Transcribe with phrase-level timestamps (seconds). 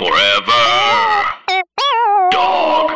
[0.00, 0.64] Forever.
[2.30, 2.90] Dog.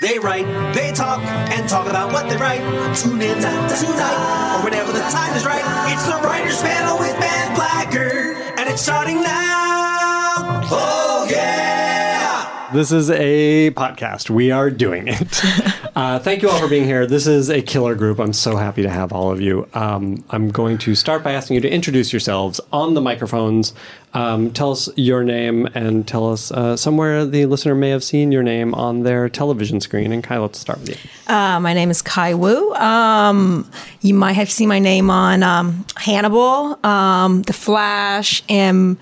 [0.00, 2.62] They write, they talk, and talk about what they write.
[2.96, 5.62] Tune in tonight, or whenever the time is right.
[5.92, 10.62] It's the Writers Panel with Ben Blacker, and it's starting now.
[10.68, 12.70] Oh, yeah!
[12.72, 14.28] This is a podcast.
[14.28, 15.42] We are doing it.
[15.96, 17.06] Uh, thank you all for being here.
[17.06, 18.20] This is a killer group.
[18.20, 19.66] I'm so happy to have all of you.
[19.72, 23.72] Um, I'm going to start by asking you to introduce yourselves on the microphones.
[24.12, 28.30] Um, tell us your name and tell us uh, somewhere the listener may have seen
[28.30, 30.12] your name on their television screen.
[30.12, 31.34] And Kai, let's start with you.
[31.34, 32.74] Uh, my name is Kai Wu.
[32.74, 33.66] Um,
[34.02, 38.98] you might have seen my name on um, Hannibal, um, The Flash, and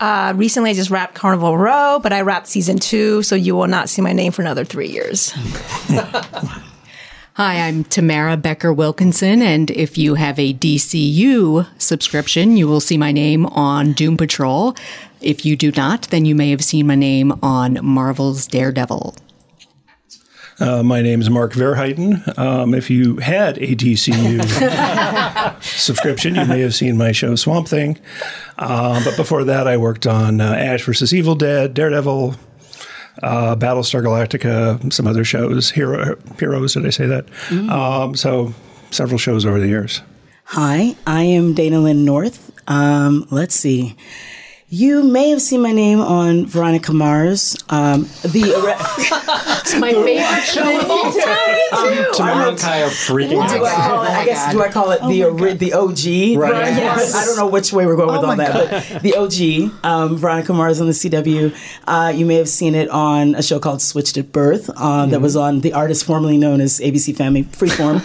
[0.00, 3.68] uh, recently I just wrapped Carnival Row, but I wrapped season two, so you will
[3.68, 5.32] not see my name for another three years.
[7.34, 12.98] Hi, I'm Tamara Becher Wilkinson, and if you have a DCU subscription, you will see
[12.98, 14.76] my name on Doom Patrol.
[15.22, 19.14] If you do not, then you may have seen my name on Marvel's Daredevil.
[20.62, 22.38] Uh, my name is Mark Verheiden.
[22.38, 24.40] Um, if you had a DCU
[25.62, 27.98] subscription, you may have seen my show Swamp Thing.
[28.58, 31.12] Uh, but before that, I worked on uh, Ash vs.
[31.12, 32.36] Evil Dead, Daredevil,
[33.24, 35.72] uh, Battlestar Galactica, some other shows.
[35.72, 37.26] Hero, Heroes, did I say that?
[37.50, 38.54] Um, so
[38.92, 40.00] several shows over the years.
[40.44, 42.52] Hi, I am Dayna Lynne North.
[42.68, 43.96] Um, let's see.
[44.74, 47.54] You may have seen my name on Veronica Mars.
[47.68, 48.40] Um, the
[49.60, 52.12] It's my favorite show of all time.
[52.14, 53.90] Tamara and Kai are freaking do I out.
[53.90, 54.08] call it?
[54.08, 56.38] I guess do I call it the ori- the OG?
[56.40, 56.54] Right.
[56.54, 57.14] Veronica Yes.
[57.14, 60.54] I don't know which way we're going with all that, but the OG, um, Veronica
[60.54, 61.54] Mars on the CW.
[61.86, 65.20] Uh, you may have seen it on a show called Switched at Birth uh, that
[65.20, 68.00] was on the artist formerly known as ABC Family Freeform,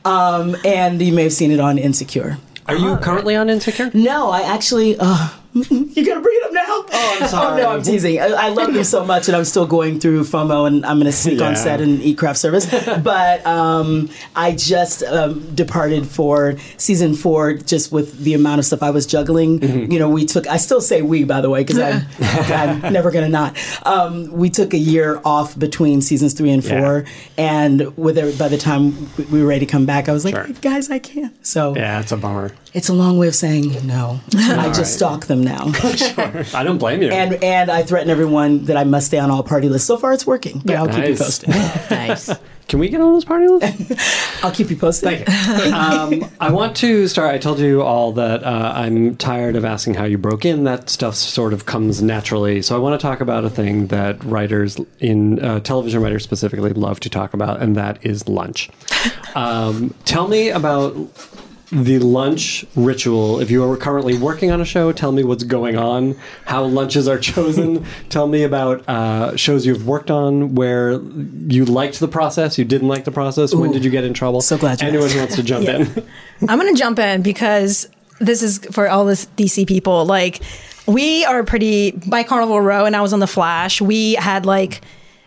[0.06, 2.38] um, and you may have seen it on Insecure.
[2.68, 3.90] Are you currently on Insecure?
[3.92, 4.94] No, I actually.
[5.00, 5.30] Uh,
[5.70, 6.62] you gonna bring it up now?
[6.68, 7.60] Oh, I'm sorry.
[7.60, 8.18] Oh no, I'm teasing.
[8.18, 11.12] I, I love them so much, and I'm still going through FOMO, and I'm gonna
[11.12, 12.64] sneak on set and eat craft service.
[13.02, 18.82] but um, I just um, departed for season four, just with the amount of stuff
[18.82, 19.60] I was juggling.
[19.60, 19.92] Mm-hmm.
[19.92, 20.46] You know, we took.
[20.46, 22.06] I still say we, by the way, because I'm,
[22.84, 23.56] I'm never gonna not.
[23.84, 27.04] Um, we took a year off between seasons three and four,
[27.36, 30.48] and with by the time we were ready to come back, I was like, Sure.
[30.62, 31.44] guys, I can't.
[31.46, 32.52] So Yeah, it's a bummer.
[32.74, 34.20] It's a long way of saying no.
[34.34, 35.64] I just stalk them now.
[36.54, 37.08] I don't blame you.
[37.10, 39.86] and and I threaten everyone that I must stay on all party lists.
[39.86, 41.50] So far, it's working, but I'll keep you posted.
[41.90, 42.30] Nice.
[42.68, 44.42] Can we get on those party lists?
[44.42, 45.26] I'll keep you posted.
[45.26, 45.74] Thank you.
[45.74, 47.34] Um, I want to start.
[47.34, 50.64] I told you all that uh, I'm tired of asking how you broke in.
[50.64, 52.62] That stuff sort of comes naturally.
[52.62, 56.72] So I want to talk about a thing that writers in uh, television writers specifically
[56.72, 58.70] love to talk about, and that is lunch.
[59.34, 60.94] Um, tell me about
[61.72, 63.40] the lunch ritual.
[63.40, 67.08] If you are currently working on a show, tell me what's going on, how lunches
[67.08, 67.84] are chosen.
[68.10, 71.00] tell me about uh, shows you've worked on where
[71.48, 73.54] you liked the process, you didn't like the process.
[73.54, 74.42] when did you get in trouble?
[74.42, 75.14] so glad you Anyone asked.
[75.14, 75.86] who wants to jump in.
[76.48, 77.88] I'm going to jump in because
[78.20, 80.04] this is for all the DC people.
[80.04, 80.42] Like,
[80.86, 83.80] we are pretty by Carnival Row, and I was on the Flash.
[83.80, 84.82] We had like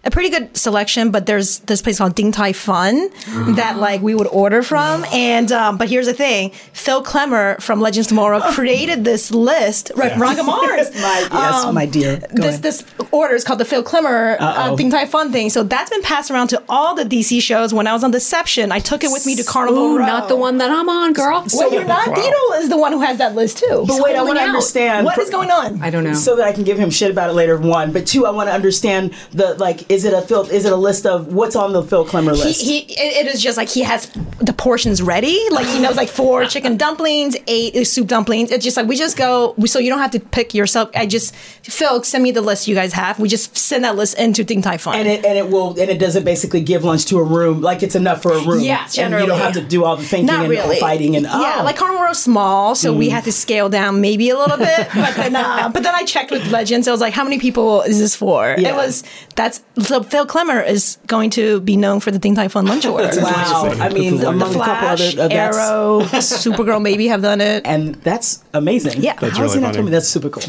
[0.05, 3.09] a pretty good selection, but there's this place called Din Tai Fung
[3.55, 5.03] that like we would order from.
[5.11, 9.91] And um, but here's the thing: Phil Klemmer from Legends Tomorrow created this list.
[9.95, 10.93] Right, Veronica Mars.
[10.95, 12.19] My, yes, my dear.
[12.19, 12.61] Go This ahead.
[12.63, 15.49] this order is called the Phil Klemmer uh, Din Tai Fung thing.
[15.49, 17.73] So that's been passed around to all the DC shows.
[17.73, 20.05] When I was on Deception, I took it with me to Carnival Ooh, Row.
[20.05, 21.45] not the one that I'm on, girl.
[21.53, 22.13] Well, you're not.
[22.13, 23.85] Dino is the one who has that list too.
[23.87, 24.49] But wait, I want to out.
[24.49, 25.81] understand what is going on?
[25.81, 26.13] I don't know.
[26.13, 27.57] so that I can give him shit about it later.
[27.57, 29.89] One, but two, I want to understand the like.
[29.95, 30.41] Is it a Phil?
[30.49, 32.61] Is it a list of what's on the Phil Klemmer list?
[32.61, 34.07] he it, it is just like he has
[34.41, 35.39] the portions ready.
[35.51, 38.51] Like he knows like four chicken dumplings, eight soup dumplings.
[38.51, 39.55] It's just like we just go.
[39.65, 40.89] So you don't have to pick yourself.
[40.93, 43.19] I just Phil send me the list you guys have.
[43.19, 44.95] We just send that list into Din Tai Fung.
[44.95, 47.81] and it and it will and it doesn't basically give lunch to a room like
[47.81, 48.59] it's enough for a room.
[48.59, 49.23] Yeah, and generally.
[49.23, 50.77] you don't have to do all the thinking Not and really.
[50.77, 51.63] fighting and yeah, oh.
[51.63, 54.89] like Carnival Row's small, so we had to scale down maybe a little bit.
[55.05, 56.87] But then, uh, but then I checked with Legends.
[56.87, 58.55] I was like, how many people is this for?
[58.57, 59.03] It was
[59.35, 62.85] that's so Phil Klemmer is going to be known for the Din Tai Fung lunch
[62.85, 63.09] order.
[63.21, 67.41] Wow, I mean, That's among a couple other, Flash, uh, Arrow, Supergirl maybe have done
[67.41, 67.65] it.
[67.65, 69.01] and that's amazing.
[69.01, 69.13] Yeah.
[69.13, 69.75] how That's has he really not funny.
[69.77, 70.43] told me that's super cool?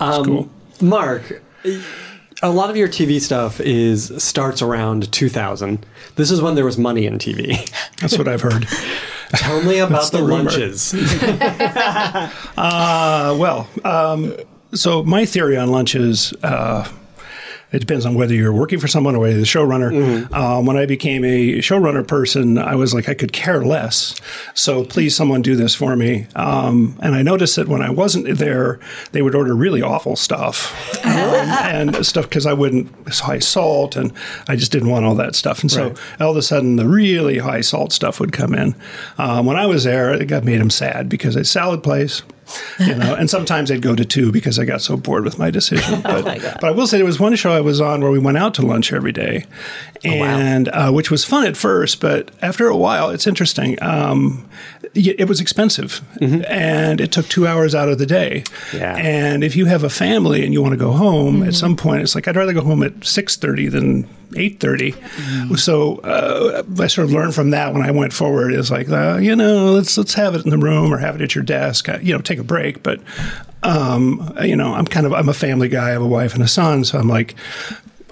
[0.00, 0.50] Um,
[0.80, 1.42] Mark,
[2.42, 5.84] a lot of your TV stuff is starts around 2000.
[6.16, 7.56] This is when there was money in TV.
[8.00, 8.66] That's what I've heard.
[9.34, 10.94] Tell me about the, the lunches.
[12.56, 14.34] Uh, well, um,
[14.72, 16.90] so my theory on lunch is uh,
[17.72, 20.32] It depends on whether you're working for someone or whether you're the showrunner.
[20.32, 24.20] Um, when I became a showrunner person, I was like, I could care less.
[24.54, 26.26] So please, someone do this for me.
[26.34, 28.80] Um, and I noticed that when I wasn't there,
[29.12, 30.74] they would order really awful stuff
[31.04, 32.90] um, and stuff because I wouldn't
[33.20, 34.12] high salt, and
[34.48, 35.60] I just didn't want all that stuff.
[35.60, 35.98] And so Right.
[36.20, 38.74] all of a sudden, the really high salt stuff would come in.
[39.18, 42.22] Um, when I was there, it got made them sad because it's salad place.
[42.80, 45.50] You know, and sometimes I'd go to two because I got so bored with my
[45.50, 46.00] decision.
[46.10, 48.38] But, but I will say there was one show I was on where we went
[48.38, 49.44] out to lunch every day,
[50.02, 53.80] and uh, which was fun at first, but after a while, it's interesting.
[53.82, 54.48] Um,
[54.94, 58.44] it was expensive, and it took two hours out of the day.
[58.72, 58.96] Yeah.
[58.96, 62.02] And if you have a family and you want to go home, at some point,
[62.02, 64.62] it's like I'd rather go home at six thirty than eight
[65.56, 68.52] So uh, I sort of learned from that when I went forward.
[68.52, 71.22] Is like uh, you know let's let's have it in the room or have it
[71.22, 71.88] at your desk.
[71.88, 73.00] Uh, you know, take a break, but.
[73.62, 75.88] Um, you know, I'm kind of I'm a family guy.
[75.88, 77.34] I have a wife and a son, so I'm like,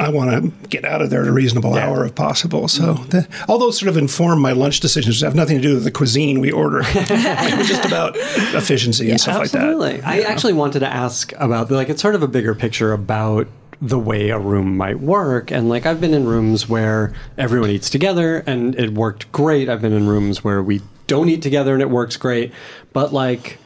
[0.00, 2.68] I want to get out of there at a reasonable hour if possible.
[2.68, 5.20] So, the, all those sort of inform my lunch decisions.
[5.22, 6.82] Have nothing to do with the cuisine we order.
[6.84, 9.94] it was just about efficiency and stuff Absolutely.
[9.94, 10.06] like that.
[10.06, 13.48] I actually wanted to ask about like it's sort of a bigger picture about
[13.80, 17.88] the way a room might work and like I've been in rooms where everyone eats
[17.88, 19.68] together and it worked great.
[19.68, 22.52] I've been in rooms where we don't eat together and it works great.
[22.92, 23.58] But like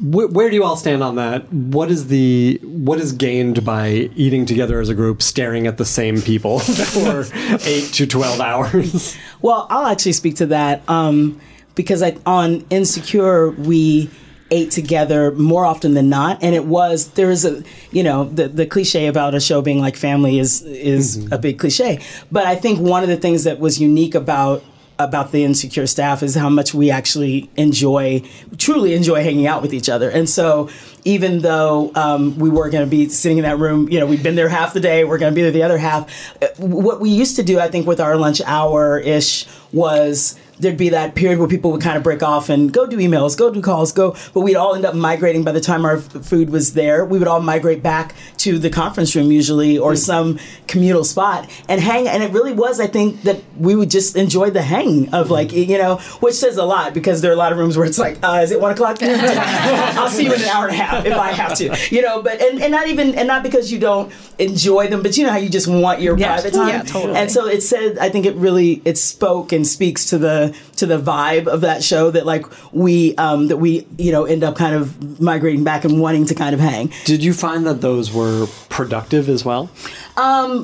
[0.00, 1.52] wh- where do you all stand on that?
[1.52, 5.84] What is the what is gained by eating together as a group, staring at the
[5.84, 7.24] same people for
[7.64, 9.16] eight to twelve hours?
[9.42, 11.40] Well, I'll actually speak to that um,
[11.74, 14.10] because I, on Insecure we
[14.50, 18.48] ate together more often than not, and it was there is a you know the
[18.48, 22.00] the cliche about a show being like family is is a big cliche,
[22.30, 24.62] but I think one of the things that was unique about
[24.98, 28.22] about the insecure staff is how much we actually enjoy
[28.58, 30.10] truly enjoy hanging out with each other.
[30.10, 30.68] And so
[31.04, 34.22] even though um, we were going to be sitting in that room you know we've
[34.22, 36.10] been there half the day we're going to be there the other half
[36.58, 40.90] what we used to do i think with our lunch hour ish was there'd be
[40.90, 43.60] that period where people would kind of break off and go do emails, go do
[43.62, 44.14] calls, go.
[44.34, 47.04] But we'd all end up migrating by the time our f- food was there.
[47.04, 51.80] We would all migrate back to the conference room usually or some communal spot and
[51.80, 52.06] hang.
[52.08, 55.52] And it really was, I think, that we would just enjoy the hang of like,
[55.52, 57.98] you know, which says a lot because there are a lot of rooms where it's
[57.98, 58.98] like, uh, is it one o'clock?
[59.02, 62.22] I'll see you in an hour and a half if I have to, you know.
[62.22, 65.30] But and, and not even and not because you don't enjoy them, but you know
[65.30, 66.34] how you just want your Yeah.
[66.34, 66.68] private time.
[66.68, 67.16] Yeah, totally.
[67.18, 70.86] And so it said, I think it really it spoke and speaks to the to
[70.86, 74.56] the vibe of that show that like we um that we you know end up
[74.56, 76.92] kind of migrating back and wanting to kind of hang.
[77.04, 79.70] Did you find that those were productive as well?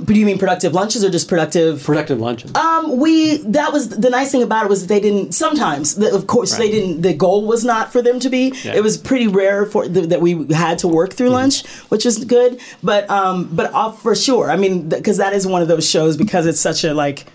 [0.06, 1.82] But do you mean productive lunches or just productive?
[1.82, 2.54] Productive lunches.
[2.54, 5.32] Um, we that was the nice thing about it was that they didn't.
[5.32, 7.02] Sometimes, the, of course, they didn't.
[7.02, 8.52] The goal was not for them to be.
[8.62, 8.74] Yeah.
[8.74, 12.24] It was pretty rare for th- that we had to work through lunch, which is
[12.24, 12.60] good.
[12.82, 14.50] But um, but off for sure.
[14.50, 17.26] I mean, because that is one of those shows because it's such a like.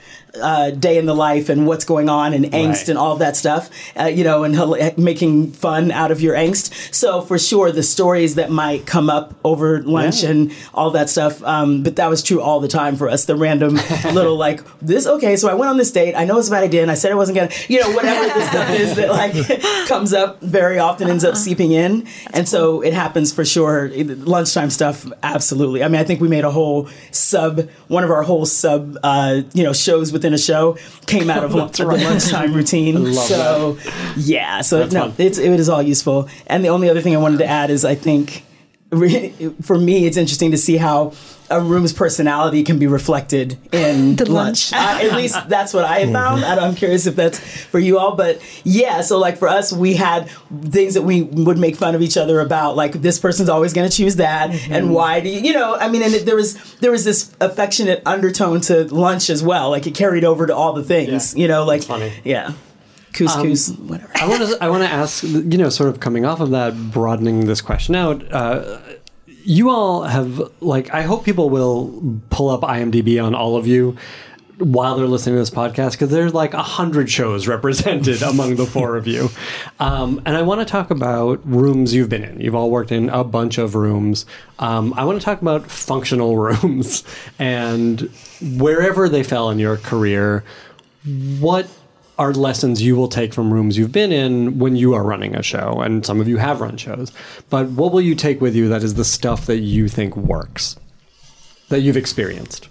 [0.42, 2.90] Uh, day in the life and what's going on and angst Right.
[2.90, 3.70] and all that stuff,
[4.00, 6.72] uh, you know, and hel- making fun out of your angst.
[6.96, 10.30] So for sure, the stories that might come up over lunch Yeah.
[10.30, 11.44] and all that stuff.
[11.44, 13.26] Um, but that was true all the time for us.
[13.26, 13.76] The random
[14.14, 15.06] little like this.
[15.06, 16.16] Okay, so I went on this date.
[16.16, 17.52] I know it's a bad idea, and I said I wasn't gonna.
[17.68, 19.34] You know, whatever the stuff is that like
[19.90, 23.92] comes up very often ends up seeping in, and so it happens for sure.
[23.94, 25.84] Lunchtime stuff, absolutely.
[25.84, 27.68] I mean, I think we made a whole sub.
[27.90, 30.78] One of our whole sub, uh, you know, shows within a show
[31.08, 33.14] came out of the lunchtime routine.
[33.14, 33.78] so
[34.16, 35.16] yeah, so That's no, fun.
[35.18, 36.30] it's it is all useful.
[36.48, 38.44] And the only other thing I wanted to add is I think
[39.62, 41.14] for me it's interesting to see how
[41.52, 44.72] a room's personality can be reflected in The lunch.
[44.72, 44.74] lunch.
[44.74, 46.44] I- at least that's what I have found.
[46.46, 49.02] I I'm curious if that's for you all, but yeah.
[49.02, 50.30] So like for us, we had
[50.70, 53.90] things that we would make fun of each other about, like this person's always going
[53.90, 54.74] to choose that, mm-hmm.
[54.74, 55.76] and why do you, you know?
[55.76, 59.70] I mean, and it, there was there was this affectionate undertone to lunch as well.
[59.70, 61.42] Like it carried over to all the things, Yeah.
[61.42, 62.14] you know, like That's funny.
[62.24, 62.54] yeah,
[63.14, 64.12] couscous, um, whatever.
[64.16, 64.58] I want to.
[64.64, 65.24] I want to ask.
[65.24, 68.24] You know, sort of coming off of that, broadening this question out.
[68.32, 68.80] Uh,
[69.44, 70.94] you all have like.
[70.94, 73.98] I hope people will pull up IMDb on all of you
[74.62, 78.66] while they're listening to this podcast because there's like a hundred shows represented among the
[78.66, 79.30] four of you.
[79.80, 82.40] Um, and I want to talk about rooms you've been in.
[82.40, 84.26] You've all worked in a bunch of rooms.
[84.60, 87.04] Um, I want to talk about functional rooms
[87.40, 88.02] and
[88.42, 90.44] wherever they fell in your career.
[91.40, 91.68] What
[92.18, 95.44] are lessons you will take from rooms you've been in when you are running a
[95.44, 95.82] show?
[95.82, 97.12] And some of you have run shows.
[97.50, 100.76] But what will you take with you that is the stuff that you think works,
[101.70, 102.68] that you've experienced?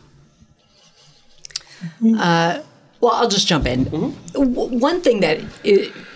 [2.18, 2.60] Uh,
[3.00, 3.86] well, I'll just jump in.
[3.86, 4.32] Mm-hmm.
[4.32, 5.40] W- one thing that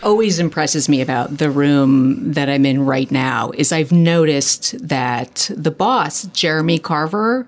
[0.02, 5.50] always impresses me about the room that I'm in right now is I've noticed that
[5.54, 7.46] the boss, Jeremy Carver,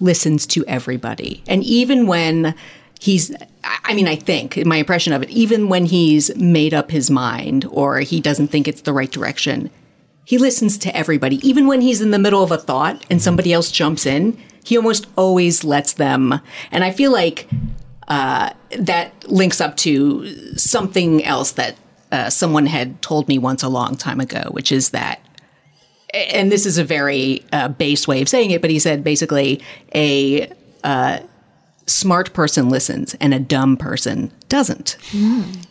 [0.00, 1.42] listens to everybody.
[1.46, 2.54] And even when
[3.02, 7.10] he's, I mean, I think, my impression of it, even when he's made up his
[7.10, 9.70] mind or he doesn't think it's the right direction,
[10.24, 11.36] he listens to everybody.
[11.46, 14.76] Even when he's in the middle of a thought and somebody else jumps in, he
[14.76, 16.40] almost always lets them.
[16.70, 17.48] And I feel like
[18.06, 21.76] uh, that links up to something else that
[22.12, 25.20] uh, someone had told me once a long time ago, which is that,
[26.14, 29.60] and this is a very uh, base way of saying it, but he said basically
[29.92, 30.52] a
[30.84, 31.18] uh,
[31.86, 34.96] smart person listens and a dumb person doesn't.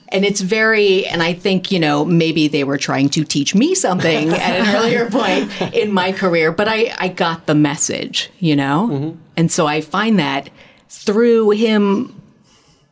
[0.10, 3.76] And it's very, and I think, you know, maybe they were trying to teach me
[3.76, 8.56] something at an earlier point in my career, but I, I got the message, you
[8.56, 8.90] know?
[8.92, 9.20] Mm-hmm.
[9.38, 10.50] And so I find that
[10.90, 12.22] through him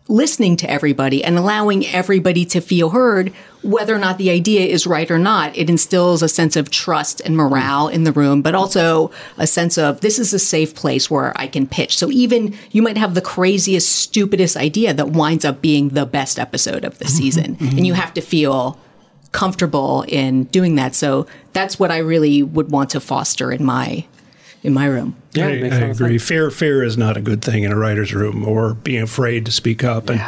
[0.07, 4.87] listening to everybody and allowing everybody to feel heard, whether or not the idea is
[4.87, 8.55] right or not, it instills a sense of trust and morale in the room, but
[8.55, 11.97] also a sense of this is a safe place where I can pitch.
[11.97, 16.39] So even you might have the craziest, stupidest idea that winds up being the best
[16.39, 17.17] episode of the mm-hmm.
[17.17, 17.77] season, mm-hmm.
[17.77, 18.79] and you have to feel
[19.31, 20.95] comfortable in doing that.
[20.95, 24.05] So that's what I really would want to foster in my
[24.63, 25.15] in my room.
[25.33, 25.99] Yeah, I, it makes I sense.
[25.99, 26.17] agree.
[26.17, 29.51] Fear, fear is not a good thing in a writer's room, or being afraid to
[29.51, 30.09] speak up.
[30.09, 30.21] And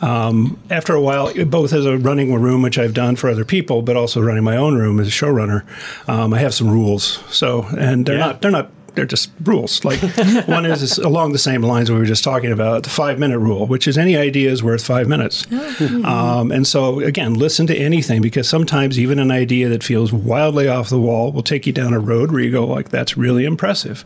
[0.00, 3.44] um, after a while, both as a running a room, which I've done for other
[3.44, 5.64] people, but also running my own room as a showrunner,
[6.08, 7.22] um, I have some rules.
[7.30, 8.26] So, and they're Yeah.
[8.26, 8.70] not, they're not.
[8.96, 9.84] They're just rules.
[9.84, 10.00] Like
[10.46, 13.38] one is, is along the same lines we were just talking about the five minute
[13.38, 15.46] rule, which is any idea is worth five minutes.
[16.06, 20.68] Um, and so again, listen to anything because sometimes even an idea that feels wildly
[20.68, 23.44] off the wall will take you down a road where you go like, "That's really
[23.44, 24.04] impressive."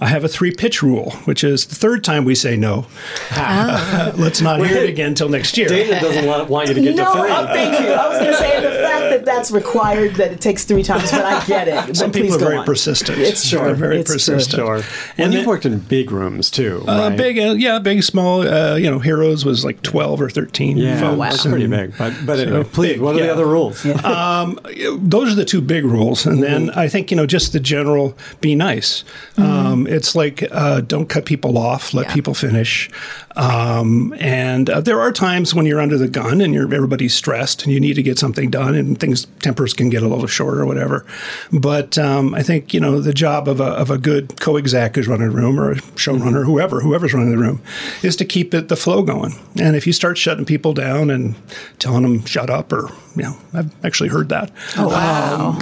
[0.00, 2.86] I have a three pitch rule, which is the third time we say no,
[3.36, 5.68] let's not hear it again until next year.
[5.68, 7.30] David doesn't want, want you to get no, to three.
[7.30, 7.92] oh, thank you.
[7.92, 8.79] I was going to say the fact
[9.20, 11.96] that that's required, that it takes three times, but I get it.
[12.00, 12.64] Some But people are very on.
[12.64, 13.18] persistent.
[13.18, 13.64] It's sure.
[13.66, 14.60] They're very It's persistent.
[14.60, 14.76] Sure.
[14.76, 14.84] And,
[15.18, 17.16] And you've worked in big rooms too, Uh, right?
[17.16, 18.42] big, uh, yeah, big, small.
[18.46, 20.76] Uh, you know, Heroes was like twelve or thirteen.
[20.76, 21.96] Yeah, folks, that's pretty big.
[21.98, 23.82] But, but anyway, please, big, what are the other rules?
[23.84, 26.26] those are the two big rules.
[26.26, 26.78] And then Mm-hmm.
[26.78, 29.04] I think, you know, just the general be nice.
[29.36, 32.14] Um, it's like uh, don't cut people off, let Yeah.
[32.14, 32.90] people finish.
[33.36, 37.62] Um, and uh, there are times when you're under the gun and you're everybody's stressed
[37.62, 40.58] and you need to get something done and things, tempers can get a little short
[40.58, 41.06] or whatever.
[41.52, 44.96] But um, I think, you know, the job of a, of a good co exec
[44.96, 47.62] who's running a room or a showrunner, whoever, whoever's running the room,
[48.02, 49.34] is to keep it, the flow going.
[49.60, 51.36] And if you start shutting people down and
[51.78, 54.50] telling them shut up or, you know, I've actually heard that.
[54.76, 55.56] Oh, wow.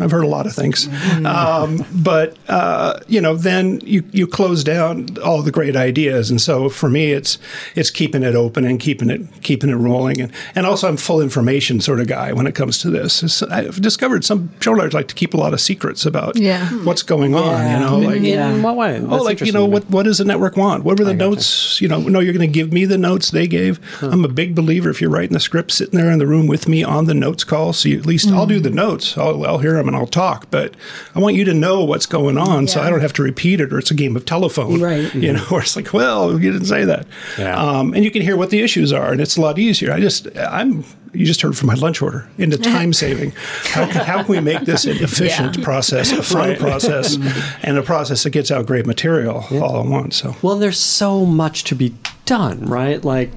[0.00, 0.88] I've heard a lot of things.
[1.24, 6.30] Um, but, uh, you know, then you, you close down all the great ideas.
[6.30, 7.38] And so for me, it's
[7.74, 10.20] it's keeping it open and keeping it keeping it rolling.
[10.20, 13.22] And, and also, I'm full information sort of guy when it comes to this.
[13.22, 16.66] It's- I've discovered some showrunners like to keep a lot of secrets about Yeah.
[16.84, 19.00] what's going on, you know, like, In what way?
[19.00, 20.84] Oh, like you know, what what does the network want?
[20.84, 21.30] What were the gotcha.
[21.30, 21.80] notes?
[21.80, 23.80] You know, no, you're going to give me the notes they gave.
[24.02, 26.68] I'm a big believer if you're writing the script, sitting there in the room with
[26.68, 27.72] me on the notes call.
[27.72, 28.62] So you, at least I'll do mm.
[28.62, 29.16] the notes.
[29.18, 30.50] I'll, I'll hear them and I'll talk.
[30.50, 30.74] But
[31.14, 33.72] I want you to know what's going on, so I don't have to repeat it,
[33.72, 35.14] or it's a game of telephone, Right.
[35.14, 37.06] You know, where it's like, well, you didn't say that.
[37.38, 37.56] Yeah.
[37.56, 39.92] Um, and you can hear what the issues are, and it's a lot easier.
[39.92, 40.84] I just, I'm.
[41.12, 43.32] You just heard from my lunch order into time saving.
[43.64, 47.16] How can, how can we make this an efficient process, a fun process,
[47.64, 50.16] and a process that gets out great material all at once?
[50.18, 51.94] So Well, there's so much to be
[52.26, 53.04] done, right?
[53.04, 53.30] Like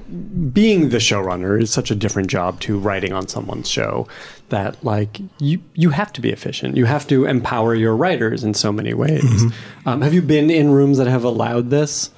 [0.54, 4.06] being the showrunner is such a different job to writing on someone's show
[4.50, 6.76] that like you you have to be efficient.
[6.76, 9.42] You have to empower your writers in so many ways.
[9.84, 12.10] Um, have you been in rooms that have allowed this?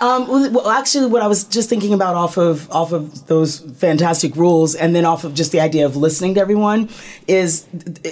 [0.00, 4.34] Um, well, actually, what I was just thinking about off of off of those fantastic
[4.34, 6.88] rules, and then off of just the idea of listening to everyone,
[7.28, 7.66] is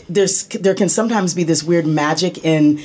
[0.06, 2.78] there's there can sometimes be this weird magic in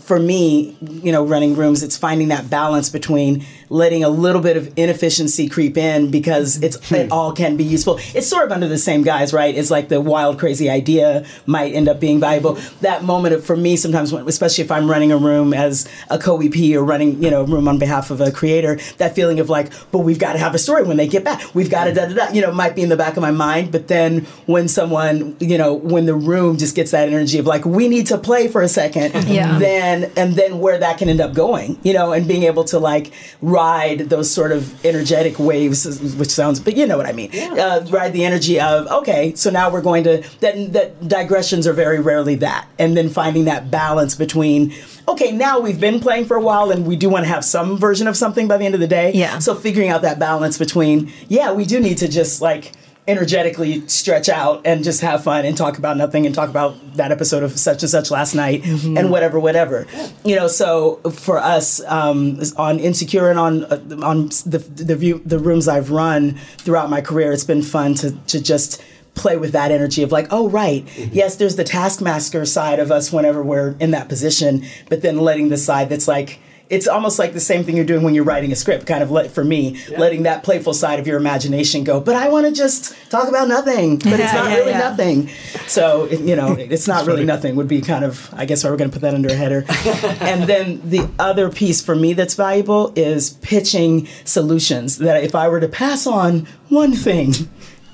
[0.00, 1.84] for me, you know, running rooms.
[1.84, 6.76] It's finding that balance between letting a little bit of inefficiency creep in because it's
[6.88, 6.96] hmm.
[6.96, 7.98] it all can be useful.
[8.14, 9.54] It's sort of under the same guise, right?
[9.54, 12.54] It's like the wild, crazy idea might end up being valuable.
[12.80, 16.18] That moment of, for me, sometimes, when, especially if I'm running a room as a
[16.18, 19.48] co-EP or running, you know, a room on behalf of a creator, that feeling of
[19.48, 21.42] like, but we've got to have a story when they get back.
[21.54, 22.32] We've got to da da da.
[22.32, 25.56] You know, might be in the back of my mind, but then when someone, you
[25.56, 28.62] know, when the room just gets that energy of like, we need to play for
[28.62, 29.58] a second, Yeah.
[29.58, 32.78] then and then where that can end up going, you know, and being able to
[32.78, 33.12] like
[33.60, 35.78] ride those sort of energetic waves,
[36.20, 39.50] which sounds, but you know what I mean, uh, ride the energy of okay, so
[39.50, 43.70] now we're going to that that digressions are very rarely that, and then finding that
[43.70, 44.72] balance between
[45.08, 47.76] okay, now we've been playing for a while and we do want to have some
[47.76, 49.38] version of something by the end of the day, Yeah.
[49.40, 52.72] So figuring out that balance between yeah, we do need to just like
[53.08, 57.10] energetically stretch out and just have fun and talk about nothing and talk about that
[57.10, 59.86] episode of such and such last night and whatever whatever.
[60.24, 65.22] You know so for us um, on insecure and on uh, on the the view
[65.24, 68.82] the rooms I've run throughout my career it's been fun to to just
[69.14, 70.86] play with that energy of like oh right.
[71.12, 75.48] Yes there's the taskmaster side of us whenever we're in that position but then letting
[75.48, 76.38] the side that's like
[76.70, 79.10] it's almost like the same thing you're doing when you're writing a script kind of
[79.10, 82.52] let for me letting that playful side of your imagination go but i want to
[82.52, 84.78] just talk about nothing but it's not yeah, really yeah.
[84.78, 85.28] nothing
[85.66, 88.70] so it- you know it's not really nothing would be kind of i guess why
[88.70, 89.64] we're going to put that under a header
[90.20, 95.48] and then the other piece for me that's valuable is pitching solutions that if i
[95.48, 97.32] were to pass on one thing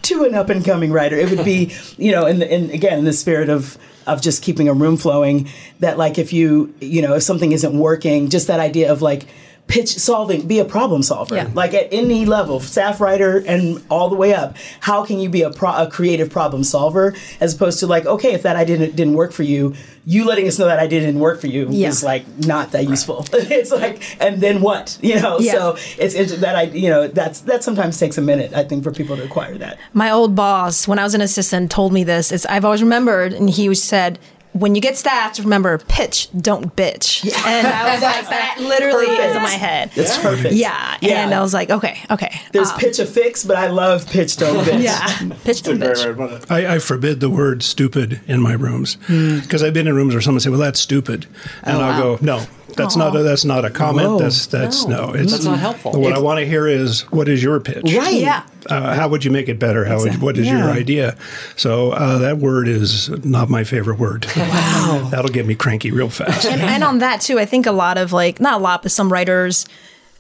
[0.03, 1.17] to an up and coming writer.
[1.17, 4.43] It would be, you know, in, the, in again in the spirit of of just
[4.43, 5.49] keeping a room flowing.
[5.81, 9.27] That like if you you know if something isn't working, just that idea of like
[9.69, 11.35] pitch solving, be a problem solver.
[11.35, 11.51] Yeah.
[11.55, 14.57] Like at any level, staff writer and all the way up.
[14.81, 18.33] How can you be a, pro- a creative problem solver as opposed to like okay,
[18.33, 21.19] if that idea didn't, didn't work for you, you letting us know that idea didn't
[21.19, 21.89] work for you Yeah.
[21.89, 23.27] is like not that useful.
[23.33, 25.39] it's like and then what you know.
[25.41, 25.53] Yeah.
[25.53, 28.85] So it's, it's that I you know that's that sometimes takes a minute I think
[28.85, 29.79] for people to acquire that.
[29.93, 32.31] my old boss, when I was an assistant, told me this.
[32.31, 34.19] It's, I've always remembered, and he said,
[34.59, 39.37] "When you get staffed, remember pitch, don't bitch." And I was like, that literally is
[39.37, 39.91] in my head.
[39.95, 40.55] That's perfect.
[40.55, 40.97] Yeah.
[41.01, 41.25] Yeah.
[41.25, 42.41] and I was like, okay, okay.
[42.53, 44.83] There's um, pitch a fix, but I love pitch don't bitch.
[44.83, 45.07] Yeah,
[45.45, 46.51] pitch, don't bitch.
[46.51, 50.21] I, I forbid the word stupid in my rooms because I've been in rooms where
[50.23, 51.27] someone say, "Well, that's stupid,"
[51.63, 52.47] and I'll go, "No,
[52.77, 54.09] that's not a, that's not a comment.
[54.09, 54.19] Whoa.
[54.19, 55.13] That's that's no.
[55.13, 55.93] it's That's not helpful.
[56.01, 57.93] What I want to hear is what is your pitch?
[57.95, 58.15] Right.
[58.15, 58.47] Yeah.
[58.69, 59.85] Uh, how would you make it better?
[59.85, 61.17] How would, what is your idea?
[61.57, 64.27] So uh, that word is not my favorite word.
[64.37, 66.47] Wow, that'll get me cranky real fast.
[66.47, 68.93] and, and on that too, I think a lot of like not a lot, but
[68.93, 69.67] some writers.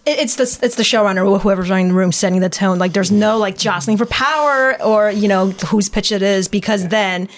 [0.05, 2.79] It's the it's the showrunner or whoever's running the room setting the tone.
[2.79, 6.89] Like there's no like jostling for power or you know whose pitch it is because
[6.89, 7.29] then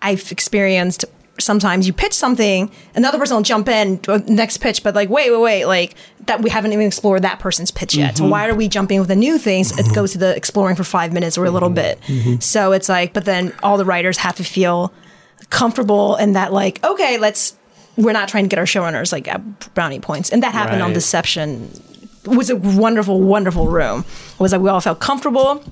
[0.00, 1.04] I've experienced
[1.42, 5.30] sometimes you pitch something, another person will jump in uh, next pitch, but like wait
[5.30, 5.94] wait wait like
[6.26, 8.16] that we haven't even explored that person's pitch yet.
[8.16, 8.30] So mm-hmm.
[8.30, 9.64] why are we jumping with a new thing?
[9.64, 9.94] So It mm-hmm.
[9.94, 12.00] goes to the exploring for five minutes or a little bit.
[12.02, 12.40] Mm-hmm.
[12.40, 14.92] So it's like, but then all the writers have to feel
[15.50, 17.56] comfortable in that like okay let's
[17.96, 20.30] we're not trying to get our showrunners like at brownie points.
[20.30, 21.70] And that happened on deception.
[22.24, 24.00] It was a wonderful wonderful room.
[24.34, 25.62] It was like we all felt comfortable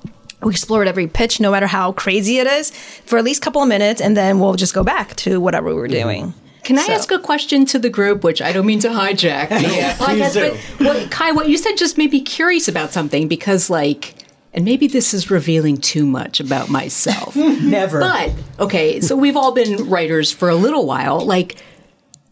[0.41, 2.71] we explored every pitch no matter how crazy it is
[3.05, 5.67] for at least a couple of minutes and then we'll just go back to whatever
[5.69, 8.65] we were doing Can I So- ask a question to the group, which I don't
[8.67, 10.57] mean to hijack the uh, podcast, do.
[10.77, 14.13] but what, Kai, what you said just made me curious about something because, like,
[14.53, 17.35] and maybe this is revealing too much about myself.
[17.77, 17.99] Never.
[18.01, 21.25] But okay, so we've all been writers for a little while.
[21.25, 21.55] Like,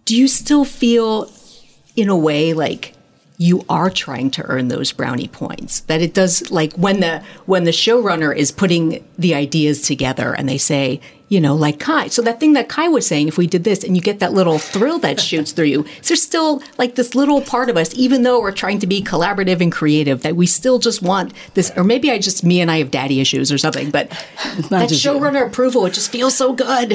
[0.05, 1.31] do you still feel,
[1.95, 2.93] in a way, like
[3.41, 5.79] you are trying to earn those brownie points?
[5.81, 10.47] That it does, like when the when the showrunner is putting the ideas together and
[10.47, 10.99] they say,
[11.29, 12.09] you know, like Kai.
[12.09, 14.33] So that thing that Kai was saying, if we did this, and you get that
[14.33, 17.93] little thrill that shoots through you, is there still like this little part of us,
[17.95, 21.71] even though we're trying to be collaborative and creative, that we still just want this,
[21.77, 24.09] or maybe I just me and I have daddy issues or something, but
[24.69, 25.11] that just you.
[25.11, 26.93] showrunner approval, it just feels so good.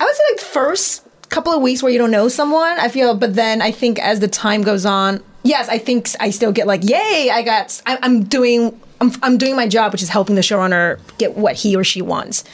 [0.00, 3.14] I would say like first couple of weeks where you don't know someone, I feel,
[3.14, 6.66] but then I think as the time goes on, yes, I think I still get
[6.66, 10.34] like, yay, I got, I- I'm doing, I'm, I'm doing my job, which is helping
[10.34, 12.44] the showrunner get what he or she wants.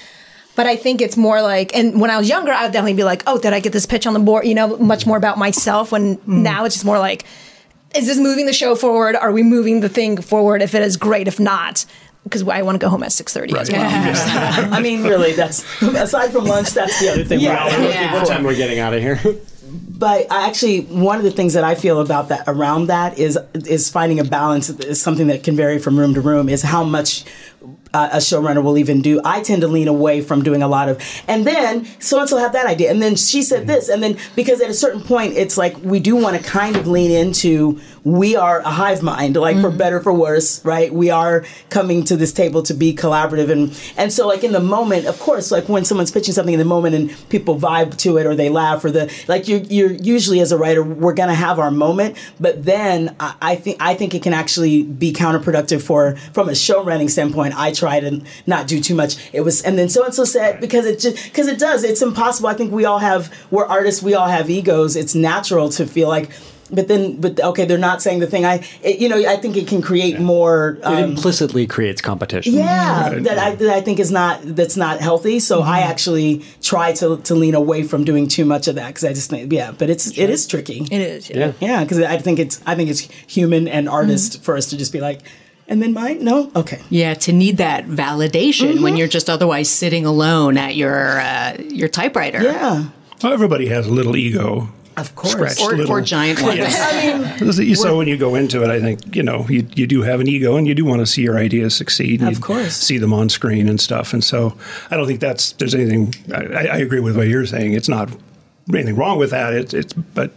[0.57, 3.05] But I think it's more like, and when I was younger, I would definitely be
[3.05, 4.45] like, oh, did I get this pitch on the board?
[4.45, 5.93] You know, much more about myself.
[5.93, 6.27] When mm.
[6.27, 7.25] now it's just more like,
[7.95, 9.15] is this moving the show forward?
[9.15, 10.61] Are we moving the thing forward?
[10.61, 11.87] If it is great, if not,
[12.25, 13.87] because I want to go home at six thirty as well.
[14.73, 17.41] I mean, really, that's aside from lunch, that's the other thing.
[17.41, 18.13] we're all looking Yeah.
[18.13, 18.19] for.
[18.19, 19.21] What time we're getting out of here?
[19.99, 23.37] But I actually, one of the things that I feel about that around that is
[23.55, 24.71] is finding a balance.
[24.71, 26.49] Is something that can vary from room to room.
[26.49, 27.25] Is how much
[27.93, 29.21] uh, a showrunner will even do.
[29.25, 32.37] I tend to lean away from doing a lot of, and then so and so
[32.37, 35.35] have that idea, and then she said this, and then because at a certain point,
[35.35, 39.37] it's like we do want to kind of lean into we are a hive mind,
[39.37, 39.77] like for mm-hmm.
[39.77, 40.93] better for worse, right?
[40.93, 44.61] We are coming to this table to be collaborative, and and so like in the
[44.61, 48.17] moment, of course, like when someone's pitching something in the moment and people vibe to
[48.17, 51.35] it or they laugh or the like, you're you're usually as a writer, we're gonna
[51.35, 55.83] have our moment, but then I, I think I think it can actually be counterproductive
[55.83, 57.59] for from a show running standpoint.
[57.59, 59.17] I try to not do too much.
[59.35, 61.85] It was, and then so and so said because it just because it does.
[61.85, 62.49] It's impossible.
[62.49, 64.03] I think we all have we're artists.
[64.03, 64.97] We all have egos.
[64.97, 66.31] It's natural to feel like.
[66.71, 68.45] But then, but okay, they're not saying the thing.
[68.45, 70.77] I, it, you know, I think it can create more.
[70.81, 72.53] It Um, implicitly creates competition.
[72.55, 75.41] yeah, that I, that I think is not that's not healthy.
[75.41, 79.05] So I actually try to to lean away from doing too much of that because
[79.05, 80.87] I just think yeah, but it's it is tricky.
[80.91, 81.31] It is.
[81.31, 81.53] Yeah.
[81.61, 84.93] Yeah, because I think it's I think it's human and artist for us to just
[84.93, 85.21] be like,
[85.71, 86.25] And then mine?
[86.25, 86.51] No?
[86.57, 86.81] Okay.
[86.91, 91.89] Yeah, to need that validation when you're just otherwise sitting alone at your uh, your
[91.89, 92.43] typewriter.
[92.43, 92.85] Yeah.
[93.23, 94.69] Well, everybody has a little ego.
[94.99, 95.33] Of course.
[95.33, 95.93] Scratched Or, a little.
[95.93, 97.79] or giant ones.
[97.81, 100.29] So when you go into it, I think you know you, you do have an
[100.29, 102.21] ego, and you do want to see your ideas succeed.
[102.21, 102.75] and Of course.
[102.77, 104.13] see them on screen and stuff.
[104.13, 104.57] And so
[104.91, 106.15] I don't think that's there's anything.
[106.33, 107.73] I, I agree with what you're saying.
[107.75, 108.11] It's not
[108.75, 109.53] anything wrong with that.
[109.55, 110.31] It's it's but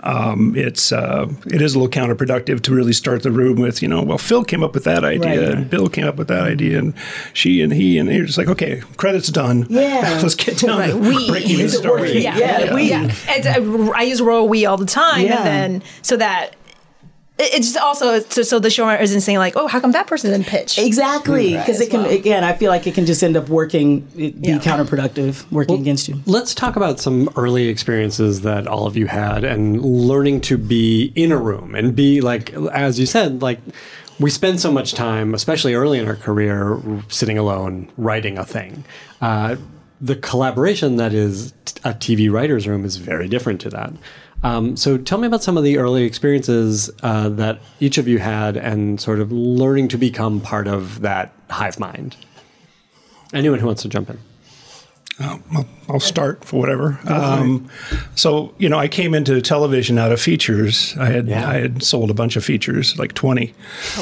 [0.00, 3.88] um, it's uh, it is a little counterproductive to really start the room with you
[3.88, 5.56] know well Phil came up with that idea Right.
[5.58, 6.94] and Bill came up with that idea and
[7.32, 9.66] she and he and you're just like okay credits done.
[9.68, 10.18] Yeah.
[10.22, 11.28] let's get down Right, to we.
[11.28, 12.00] breaking the story.
[12.02, 12.22] working?
[12.22, 12.90] Yeah, Yeah, we.
[12.90, 13.14] yeah.
[13.28, 15.36] And uh, I use royal we all the time, Yeah.
[15.38, 15.46] and
[15.82, 16.56] then so that it-
[17.38, 20.30] it's just also so, so the showrunner isn't saying like, oh, how come that person
[20.30, 20.78] didn't pitch?
[20.78, 21.52] Exactly.
[21.56, 24.58] Because it can, again, I feel like it can just end up working, be Yeah.
[24.58, 26.22] counterproductive, working against you.
[26.26, 31.12] Let's talk about some early experiences that all of you had and learning to be
[31.14, 33.60] in a room and be like, as you said, like
[34.18, 38.84] we spend so much time, especially early in our career, sitting alone writing a thing.
[39.20, 39.56] Uh,
[40.00, 41.52] the collaboration that is
[41.84, 43.92] a TV writer's room is very different to that.
[44.42, 48.18] Um, so tell me about some of the early experiences uh, that each of you
[48.18, 52.16] had and sort of learning to become part of that hive mind.
[53.32, 54.18] Anyone who wants to jump in.
[55.18, 57.00] Oh, well, I'll start for whatever.
[57.06, 57.70] Um,
[58.14, 60.94] so you know, I came into television out of features.
[60.98, 61.48] I had Yeah.
[61.48, 63.54] I had sold a bunch of features, like twenty,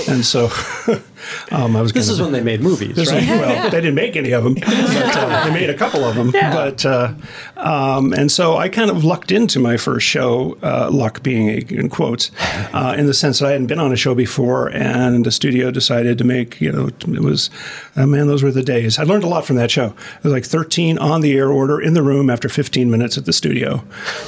[0.09, 0.51] and so
[1.51, 1.93] um, I was.
[1.93, 3.23] This is when they made movies, right?
[3.23, 6.15] is- well, they didn't make any of them, but uh, they made a couple of
[6.17, 6.31] them.
[6.31, 7.15] But uh,
[7.57, 11.57] um, and so I kind of lucked into my first show, uh, luck being a,
[11.75, 12.31] in quotes,
[12.73, 15.71] uh, in the sense that I hadn't been on a show before, and the studio
[15.71, 16.61] decided to make.
[16.61, 17.51] You know, it was,
[17.97, 18.99] oh man, those were the days.
[18.99, 19.87] I learned a lot from that show.
[20.19, 23.25] It was like 13 on the air order in the room after 15 minutes at
[23.25, 23.75] the studio,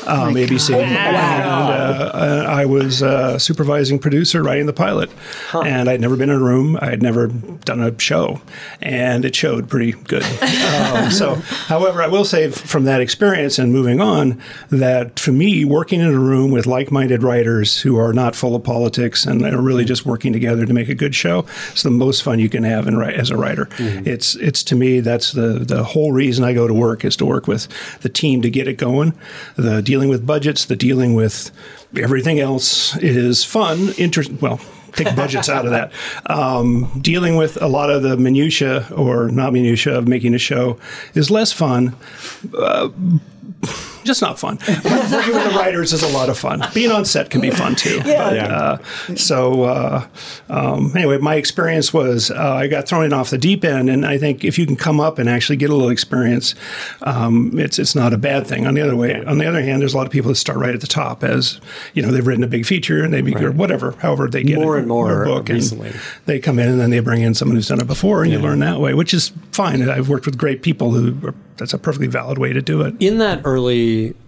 [0.06, 5.10] um, ABC, and uh, uh, I was uh, supervising producer writing the pilot,
[5.54, 6.78] and I'd never been in a room.
[6.86, 8.40] I had never done a show,
[8.80, 10.22] and it showed pretty good.
[10.42, 15.64] um, so, however, I will say from that experience and moving on that for me,
[15.64, 19.60] working in a room with like-minded writers who are not full of politics and are
[19.60, 21.44] really just working together to make a good show
[21.74, 23.68] is the most fun you can have in, as a writer.
[23.78, 27.26] It's it's to me that's the the whole reason I go to work is to
[27.26, 27.68] work with
[28.02, 29.12] the team to get it going.
[29.56, 31.50] The dealing with budgets, the dealing with
[31.96, 33.92] everything else is fun.
[33.98, 34.60] Inter- well,
[34.96, 35.92] take budgets out of that.
[36.26, 40.78] Um, dealing with a lot of the minutia or not minutia of making a show
[41.14, 41.94] is less fun.
[42.56, 42.88] Uh,
[44.06, 44.58] just not fun.
[44.68, 46.62] Working with the writers is a lot of fun.
[46.74, 48.00] Being on set can be fun too.
[48.04, 48.30] Yeah.
[48.30, 50.06] But, uh, so uh,
[50.48, 54.06] um, anyway, my experience was uh, I got thrown in off the deep end, and
[54.06, 56.54] I think if you can come up and actually get a little experience,
[57.02, 58.66] um, it's it's not a bad thing.
[58.66, 60.58] On the other way, on the other hand, there's a lot of people that start
[60.58, 61.60] right at the top as
[61.94, 64.58] you know they've written a big feature and they be, or whatever, however they get
[64.58, 65.62] More it, and more or a book, and
[66.26, 68.38] they come in and then they bring in someone who's done it before, and you
[68.38, 69.86] learn that way, which is fine.
[69.88, 72.94] I've worked with great people who are, that's a perfectly valid way to do it.
[73.00, 73.76] In that early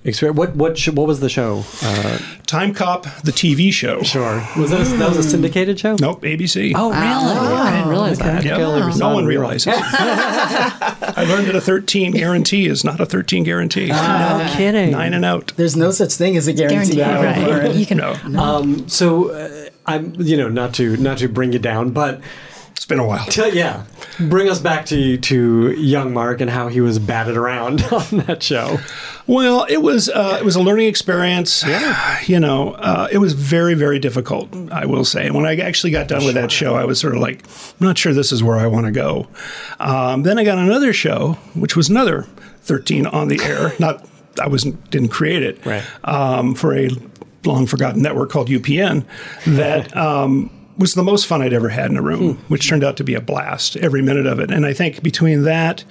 [0.05, 1.65] experience, what what sh- what was the show?
[1.83, 4.03] Uh, Time Cop, the TV show.
[4.03, 5.97] sure, was that a, that was a syndicated show?
[6.01, 6.73] Nope, ABC.
[6.75, 7.03] Oh, really?
[7.03, 8.41] I didn't realize that.
[8.41, 9.75] Okay, I never saw no one realizes.
[9.79, 13.89] I learned that a 13 guarantee is not a 13 guarantee.
[13.89, 14.93] No kidding.
[14.93, 15.53] Nine and out.
[15.57, 16.97] There's no such thing as a guarantee.
[16.97, 17.75] Guaranteed, I've right?
[17.75, 17.99] You can.
[17.99, 22.21] No, Um, so uh, I'm, you know, not to not to bring you down, but
[22.79, 23.27] it's been a while.
[23.31, 23.85] to, yeah,
[24.21, 28.41] bring us back to to young Mark and how he was batted around on that
[28.41, 28.79] show.
[29.27, 31.65] Well, it was uh, it was a learning experience.
[31.67, 32.19] Yeah.
[32.29, 34.55] You know, uh, it was very very difficult.
[34.71, 35.27] I will say.
[35.27, 37.45] And when I actually got done with that show, I was sort of like,
[37.81, 39.29] I'm not sure this is where I want to go.
[39.81, 42.27] Um, then I got another show, which was another
[42.63, 43.73] 13 on the air.
[43.81, 44.07] Not
[44.41, 45.65] I wasn't didn't create it.
[45.65, 45.83] Right.
[46.05, 46.91] Um, for a
[47.45, 49.05] long forgotten network called UPN
[49.47, 49.97] that.
[49.97, 53.05] Um, was the most fun I'd ever had in a room, which turned out to
[53.05, 54.51] be a blast every minute of it.
[54.51, 55.85] And I think between that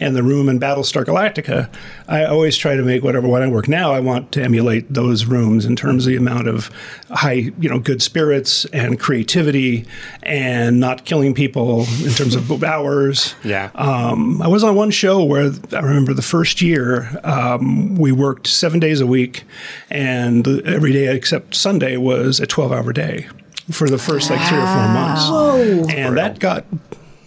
[0.00, 1.72] and the room in Battlestar Galactica,
[2.08, 5.26] I always try to make whatever when I work now, I want to emulate those
[5.26, 6.70] rooms in terms of the amount of
[7.10, 9.86] high, you know, good spirits and creativity
[10.24, 13.34] and not killing people in terms of hours.
[13.44, 13.70] Yeah.
[13.76, 18.48] Um, I was on one show where I remember the first year um, we worked
[18.48, 19.44] seven days a week,
[19.88, 23.28] and every day except Sunday was a twelve-hour day
[23.70, 25.92] for the first like three or four months.
[25.94, 26.64] And that got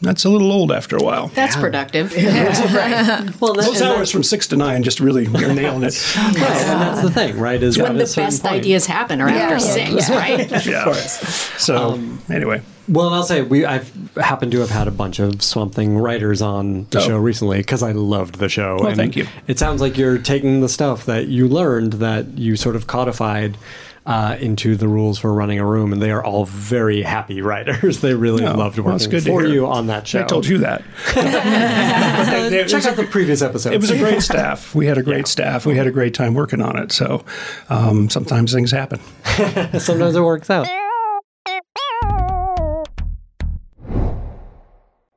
[0.02, 1.30] that's a little old after a while.
[1.30, 2.14] That's productive.
[3.42, 5.94] Well, that, Those and hours from six to nine just really you're nailing it.
[6.16, 6.36] that's, and
[6.82, 7.62] that's the thing, right?
[7.62, 10.50] Is when the best point- ideas happen are after six, right?
[10.66, 10.92] Yeah.
[10.94, 15.42] So um, anyway, Well, I'll say we I've happened to have had a bunch of
[15.42, 17.02] Swamp Thing writers on the Oh.
[17.02, 18.78] show recently because I loved the show.
[18.80, 19.28] Well, thank you.
[19.48, 23.58] It sounds like you're taking the stuff that you learned that you sort of codified
[24.06, 28.00] uh, into the rules for running a room, and they are all very happy writers.
[28.02, 30.22] they really Oh, loved well, that's working good for you on that show.
[30.22, 30.84] I told you that.
[32.68, 33.74] Check out the previous episode.
[33.74, 34.76] It was a great staff.
[34.76, 35.66] We had a great staff.
[35.66, 36.92] We had a great time working on it.
[36.92, 37.26] So
[37.70, 39.00] um, sometimes things happen.
[39.80, 40.68] Sometimes it works out.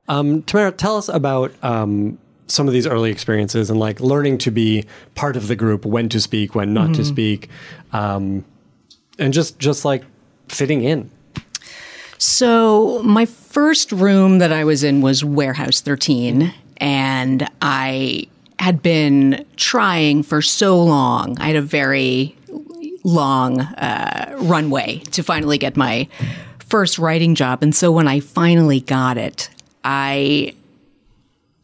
[0.07, 4.51] Um, Tamara, tell us about um, some of these early experiences and like learning to
[4.51, 7.49] be part of the group, when to speak, when not to speak,
[7.93, 8.43] um,
[9.19, 10.03] and just just like
[10.47, 11.09] fitting in.
[12.17, 18.27] So, my first room that I was in was Warehouse 13, and I
[18.59, 21.39] had been trying for so long.
[21.39, 22.35] I had a very
[23.05, 26.09] long uh, runway to finally get my
[26.59, 27.63] first writing job.
[27.63, 29.49] And so, when I finally got it,
[29.85, 30.53] I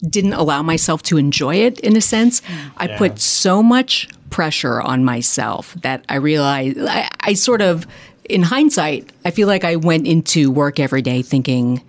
[0.09, 2.41] didn't allow myself to enjoy it in a sense.
[2.77, 7.87] I put so much pressure on myself that I realized I, I sort of,
[8.25, 11.81] in hindsight, I feel like I went into work every day thinking,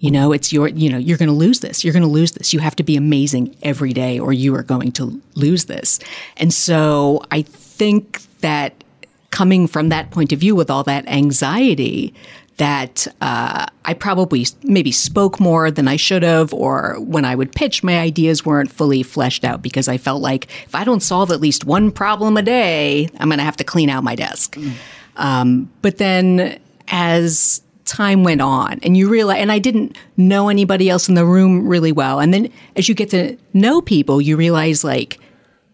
[0.00, 1.82] you know, it's your, you know, you're going to lose this.
[1.82, 2.52] You're going to lose this.
[2.52, 5.98] You have to be amazing every day or you are going to lose this.
[6.36, 8.84] And so I think that
[9.30, 12.12] coming from that point of view with all that anxiety,
[12.56, 17.52] that uh, I probably maybe spoke more than I should have, or when I would
[17.52, 21.30] pitch, my ideas weren't fully fleshed out because I felt like if I don't solve
[21.30, 24.56] at least one problem a day, I'm going to have to clean out my desk.
[25.16, 30.88] Um, but then as time went on and you realize, and I didn't know anybody
[30.88, 32.20] else in the room really well.
[32.20, 35.18] And then as you get to know people, you realize like,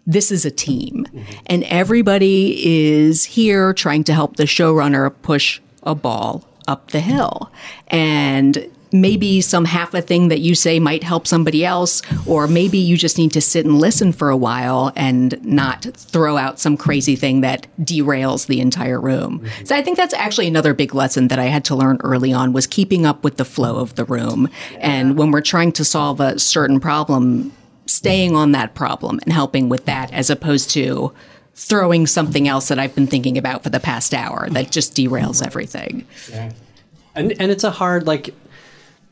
[0.07, 1.07] this is a team
[1.47, 7.51] and everybody is here trying to help the showrunner push a ball up the hill.
[7.89, 12.79] And maybe some half a thing that you say might help somebody else, or maybe
[12.79, 16.77] you just need to sit and listen for a while and not throw out some
[16.77, 19.41] crazy thing that derails the entire room.
[19.41, 19.65] Mm-hmm.
[19.65, 22.53] So I think that's actually another big lesson that I had to learn early on
[22.53, 24.49] was keeping up with the flow of the room.
[24.79, 27.53] And when we're trying to solve a certain problem,
[27.87, 31.13] staying on that problem and helping with that as opposed to
[31.55, 35.45] throwing something else that I've been thinking about for the past hour that just derails
[35.45, 36.07] everything.
[37.15, 38.35] and and it's a hard like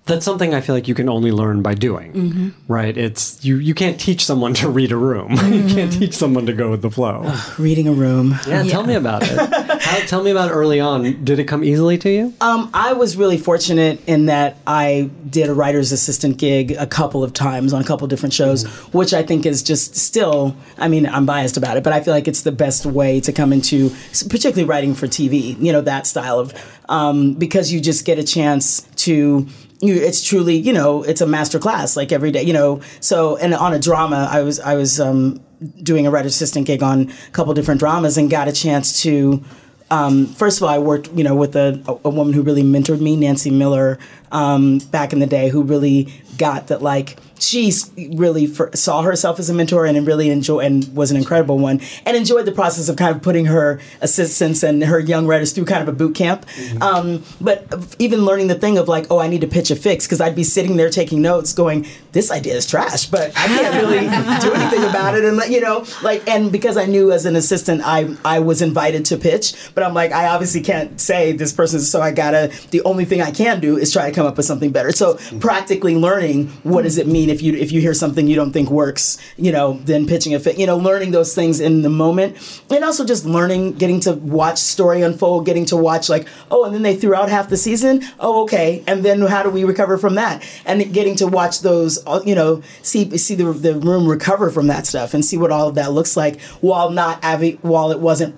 [0.09, 2.97] that's something I feel like you can only learn by doing, right?
[2.97, 5.33] It's you you can't teach someone to read a room.
[5.53, 7.33] you can't teach someone to go with the flow.
[7.59, 8.35] Reading a room.
[8.47, 9.39] yeah, tell me about it.
[9.83, 11.23] How, tell me about early on.
[11.25, 12.35] Did it come easily to you?
[12.41, 17.23] Um, I was really fortunate in that I did a writer's assistant gig a couple
[17.23, 20.89] of times on a couple of different shows, which I think is just still, I
[20.89, 23.53] mean, I'm biased about it, but I feel like it's the best way to come
[23.53, 23.91] into,
[24.29, 26.55] particularly writing for TV, you know, that style of,
[26.89, 29.47] um, because you just get a chance to.
[29.81, 32.81] You, it's truly, you know, it's a master class like every day, you know.
[33.01, 35.41] So, and on a drama, I was, I was um,
[35.83, 39.45] doing a writer's assistant gig on a couple different dramas and got a chance to
[39.91, 43.01] um, first of all, I worked, you know, with a, a woman who really mentored
[43.01, 43.99] me, Nancy Miller,
[44.31, 47.73] um, back in the day, who really got that, like, she
[48.15, 51.81] really for, saw herself as a mentor and really enjoy and was an incredible one,
[52.05, 55.65] and enjoyed the process of kind of putting her assistants and her young writers through
[55.65, 56.47] kind of a boot camp.
[56.81, 57.67] Um, but
[57.99, 60.37] even learning the thing of like, oh, I need to pitch a fix because I'd
[60.37, 64.01] be sitting there taking notes, going, this idea is trash, but I can't really
[64.41, 67.83] do anything about it, and you know, like, and because I knew as an assistant,
[67.85, 71.81] I I was invited to pitch, but I'm like, I obviously can't say this person,
[71.81, 72.53] so I gotta.
[72.71, 74.93] The only thing I can do is try to come up with something better.
[74.93, 78.53] So practically learning what does it mean if you if you hear something you don't
[78.53, 81.91] think works, you know, then pitching a fit, you know, learning those things in the
[81.91, 82.37] moment,
[82.71, 86.75] and also just learning, getting to watch story unfold, getting to watch like, oh, and
[86.75, 89.99] then they threw out half the season, oh, okay, and then how do we recover
[89.99, 94.09] from that, and getting to watch those, uh, you know, see see the the room
[94.09, 97.57] recover from that stuff and see what all of that looks like while not having
[97.59, 98.35] while it wasn't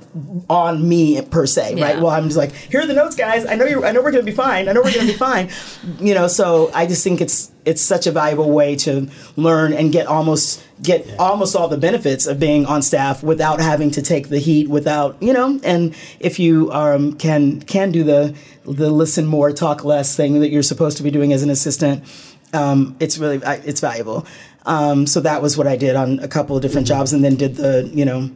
[0.48, 1.96] on me per se, right?
[1.96, 2.00] Yeah.
[2.00, 3.46] Well, I'm just like, here are the notes, guys.
[3.46, 3.84] I know you.
[3.84, 4.68] I know we're gonna be fine.
[4.68, 5.48] I know we're gonna be fine.
[5.98, 9.92] You know, so I just think it's it's such a valuable way to learn and
[9.92, 14.28] get almost get almost all the benefits of being on staff without having to take
[14.28, 19.24] the heat without you know and if you um, can can do the the listen
[19.26, 22.04] more talk less thing that you're supposed to be doing as an assistant
[22.52, 24.26] um, it's really it's valuable.
[24.66, 27.36] Um, so that was what I did on a couple of different jobs and then
[27.36, 28.30] did the you know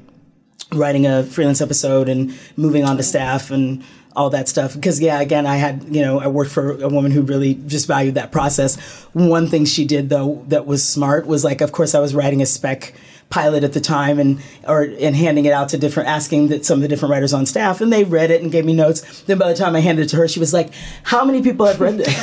[0.73, 3.85] writing a freelance episode and moving on to staff and
[4.16, 4.74] all that stuff.
[4.74, 7.87] Because yeah again i had you know i worked for a woman who really just
[7.87, 8.81] valued that process.
[9.12, 12.42] One thing she did though that was smart was like of course i was writing
[12.42, 12.94] a spec
[13.30, 16.78] pilot at the time and or and handing it out to different asking that some
[16.78, 19.38] of the different writers on staff and they read it and gave me notes then
[19.38, 20.70] by the time i handed it to her she was like
[21.02, 22.06] how many people have read this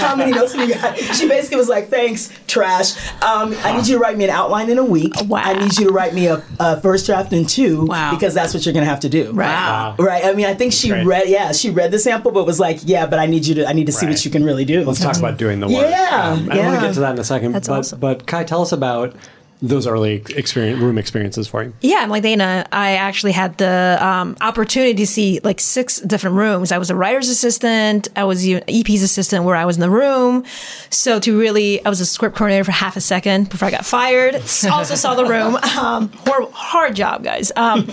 [0.00, 3.86] how many notes have you got she basically was like thanks trash um, i need
[3.86, 5.42] you to write me an outline in a week Wow.
[5.44, 8.10] i need you to write me a, a first draft in two Wow.
[8.12, 9.94] because that's what you're gonna have to do Right.
[9.98, 11.06] right i mean i think she great.
[11.06, 13.68] read yeah she read the sample but was like yeah but i need you to
[13.68, 14.12] i need to see Right.
[14.12, 15.86] what you can really do Let's talk about doing the work.
[15.88, 16.80] Yeah, Um, and I want yeah.
[16.80, 17.52] to get to that in a second.
[17.52, 18.00] That's but, awesome.
[18.00, 19.14] but Kai, tell us about
[19.62, 21.72] those early experience, room experiences for you.
[21.82, 22.66] Yeah, I'm like Dayna.
[22.72, 26.72] I actually had the um, opportunity to see like six different rooms.
[26.72, 28.08] I was a writer's assistant.
[28.16, 30.44] I was the EP's assistant where I was in the room.
[30.88, 33.84] So to really, I was a script coordinator for half a second before I got
[33.84, 34.36] fired.
[34.36, 35.58] also saw the room.
[35.80, 37.52] Um, hard, hard job, guys.
[37.56, 37.86] Um,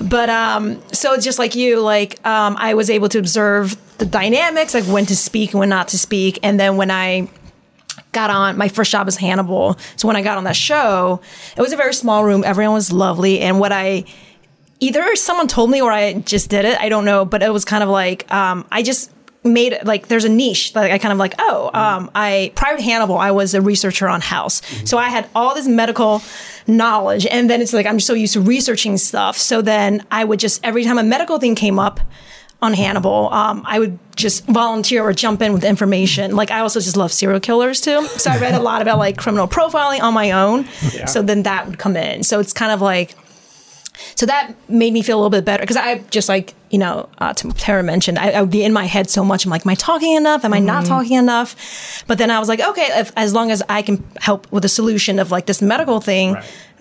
[0.00, 4.06] But um, so it's just like you, like um, I was able to observe the
[4.06, 7.28] dynamics, like when to speak and when not to speak, and then when I
[8.12, 9.78] got on my first job was Hannibal.
[9.96, 11.20] So when I got on that show,
[11.56, 12.44] it was a very small room.
[12.44, 13.40] Everyone was lovely.
[13.40, 14.04] And what I
[14.80, 17.64] either someone told me or I just did it, I don't know, but it was
[17.64, 19.10] kind of like um, I just
[19.44, 22.82] made like there's a niche that I kind of like, oh, um, I prior to
[22.82, 24.62] Hannibal, I was a researcher on House.
[24.84, 26.22] So I had all this medical
[26.66, 29.36] knowledge and then it's like I'm so used to researching stuff.
[29.36, 32.00] So then I would just every time a medical thing came up,
[32.60, 36.34] on Hannibal, um, I would just volunteer or jump in with information.
[36.34, 39.16] Like I also just love serial killers too, so I read a lot about like
[39.16, 40.66] criminal profiling on my own.
[41.06, 42.24] So then that would come in.
[42.24, 43.14] So it's kind of like,
[44.16, 47.08] so that made me feel a little bit better because I just like you know
[47.18, 49.44] uh, Tara mentioned I, I would be in my head so much.
[49.44, 50.44] I'm like, am I talking enough?
[50.44, 52.04] Am I not talking enough?
[52.08, 54.68] But then I was like, okay, if, as long as I can help with the
[54.68, 56.36] solution of like this medical thing.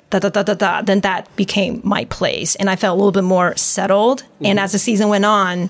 [0.09, 3.11] Da, da, da, da, da, then that became my place and i felt a little
[3.11, 5.69] bit more settled and as the season went on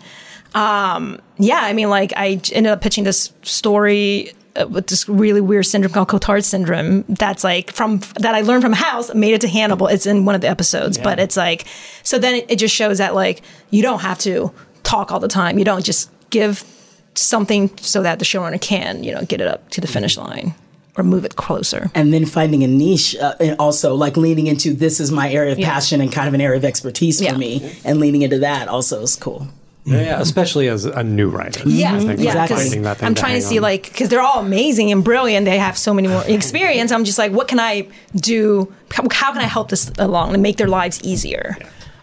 [0.56, 5.41] um, yeah, I mean, like I ended up pitching this story uh, with this really
[5.41, 7.04] weird syndrome called Cotard syndrome.
[7.08, 9.88] That's like from that I learned from House, made it to Hannibal.
[9.88, 11.67] It's in one of the episodes, but it's like
[12.04, 12.17] so.
[12.17, 14.52] Then it, it just shows that like you don't have to
[14.84, 15.60] talk all the time.
[15.60, 16.63] You don't just give
[17.13, 20.54] something so that the showrunner can you know get it up to the finish line
[20.97, 21.89] or move it closer.
[21.93, 25.51] and then finding a niche uh, and also like leaning into this is my area
[25.51, 25.71] of Yeah.
[25.73, 27.33] passion and kind of an area of expertise Yeah.
[27.33, 29.47] for me and leaning into that also is cool
[29.86, 31.62] Yeah, especially as a new writer.
[31.69, 32.33] Yeah, I think, yeah.
[32.33, 33.63] like, 'cause finding that thing I'm trying hang to see on.
[33.63, 35.45] like because they're all amazing and brilliant.
[35.45, 36.91] They have so many more experience.
[36.91, 38.67] I'm just like, what can I do?
[38.91, 41.55] How, how can I help this along and make their lives easier?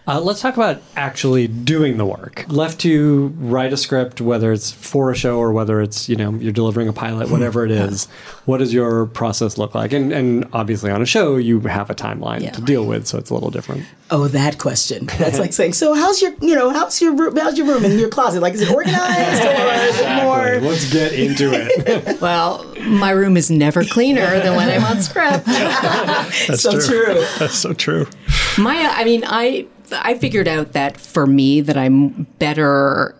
[0.07, 2.45] Uh, let's talk about actually doing the work.
[2.49, 6.33] Left to write a script, whether it's for a show or whether it's you know
[6.35, 8.05] you're delivering a pilot, whatever it is.
[8.45, 9.95] What does your process look like?
[9.95, 12.51] And and obviously on a show you have a timeline Yeah.
[12.51, 13.85] to deal with, so it's a little different.
[14.11, 17.57] oh that question that's like saying so how's your you know how's your room how's
[17.57, 21.14] your room and your closet like is it organized or is it more Let's get
[21.14, 22.05] into it.
[22.21, 25.47] Well, my room is never cleaner than when I'm on script.
[25.47, 27.25] That's so true.
[27.38, 28.07] That's so true.
[28.59, 33.14] My, I mean, I I figured out that for me that I'm better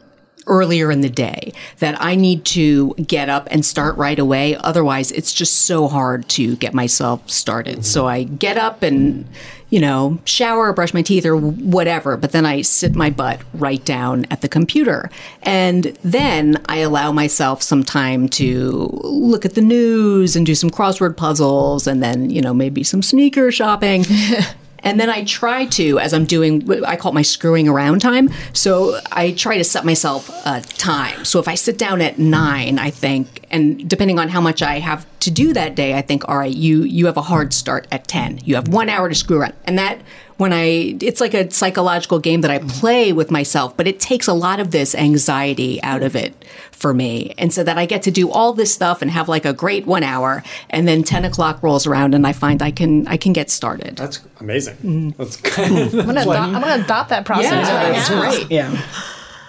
[0.47, 4.57] earlier in the day that I need to get up and start right away.
[4.57, 7.85] Otherwise it's just so hard to get myself started.
[7.85, 9.27] So I get up and
[9.71, 13.85] you know shower brush my teeth or whatever but then I sit my butt right
[13.85, 15.11] down at the computer.
[15.43, 20.71] And then I allow myself some time to look at the news and do some
[20.71, 24.05] crossword puzzles and then you know maybe some sneaker shopping
[24.85, 28.31] And then I try to, as I'm doing, I call it my screwing around time.
[28.53, 31.25] So I try to set myself a time.
[31.25, 34.79] So if I sit down at nine, I think, and depending on how much I
[34.79, 37.87] have to do that day, I think, all right, you you have a hard start
[37.93, 38.41] at ten.
[38.45, 39.99] You have one hour to screw around, and that
[40.37, 44.27] when I, it's like a psychological game that I play with myself, but it takes
[44.27, 46.35] a lot of this anxiety out of it
[46.73, 47.33] for me.
[47.39, 49.87] And so that I get to do all this stuff and have like a great
[49.87, 53.33] one hour and then 10 o'clock rolls around and I find I can, I can
[53.33, 53.97] get started.
[53.97, 54.75] That's amazing.
[54.79, 55.11] Mm-hmm.
[55.23, 55.71] That's good.
[55.71, 58.21] of, I'm gonna, adopt, I'm gonna adopt that process Yeah, right that's now.
[58.21, 58.51] great.
[58.51, 58.83] yeah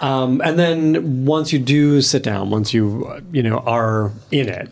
[0.02, 4.50] Um, and then once you do sit down, once you uh, you know are in
[4.50, 4.70] it,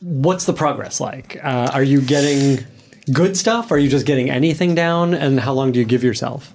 [0.00, 1.38] what's the progress like?
[1.42, 2.64] Uh, are you getting
[3.12, 3.70] good stuff?
[3.70, 5.14] Are you just getting anything down?
[5.14, 6.52] And how long do you give yourself?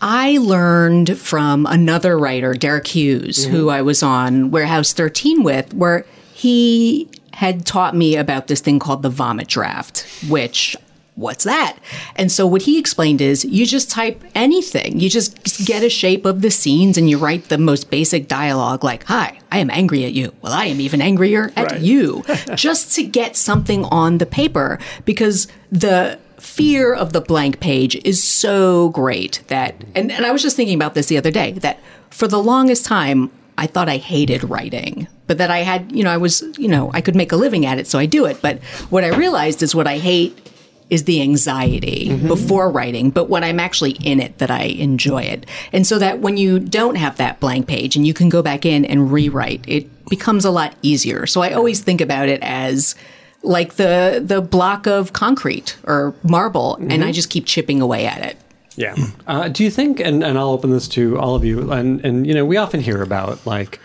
[0.00, 6.04] I learned from another writer, Deric Hughes, who I was on Warehouse 13 with, where
[6.34, 10.76] he had taught me about this thing called the vomit draft, which
[11.16, 11.76] what's that?
[12.16, 14.98] And so what he explained is you just type anything.
[15.00, 18.82] You just get a shape of the scenes and you write the most basic dialogue
[18.82, 21.80] like, "Hi, I am angry at you." Well, I am even angrier at Right.
[21.80, 22.24] you.
[22.56, 28.22] just to get something on the paper because the fear of the blank page is
[28.22, 31.78] so great that and, and I was just thinking about this the other day that
[32.10, 36.10] for the longest time I thought I hated writing but that I had you know
[36.10, 38.42] I was you know I could make a living at it so I do it
[38.42, 40.43] but what I realized is what I hate
[40.90, 45.46] is the anxiety before writing, but when I'm actually in it that I enjoy it.
[45.72, 48.66] And so that when you don't have that blank page and you can go back
[48.66, 51.26] in and rewrite, it becomes a lot easier.
[51.26, 52.94] So I always think about it as
[53.42, 58.22] like the the block of concrete or marble and I just keep chipping away at
[58.22, 58.36] it.
[58.76, 58.94] Yeah.
[59.26, 62.26] Uh, do you think, and, and I'll open this to all of you, and, and,
[62.26, 63.80] you know, we often hear about like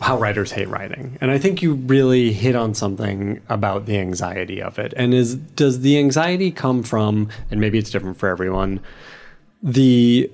[0.00, 1.18] how writers hate writing.
[1.20, 4.94] And I think you really hit on something about the anxiety of it.
[4.96, 8.80] And is, does the anxiety come from, and maybe it's different for everyone,
[9.62, 10.30] the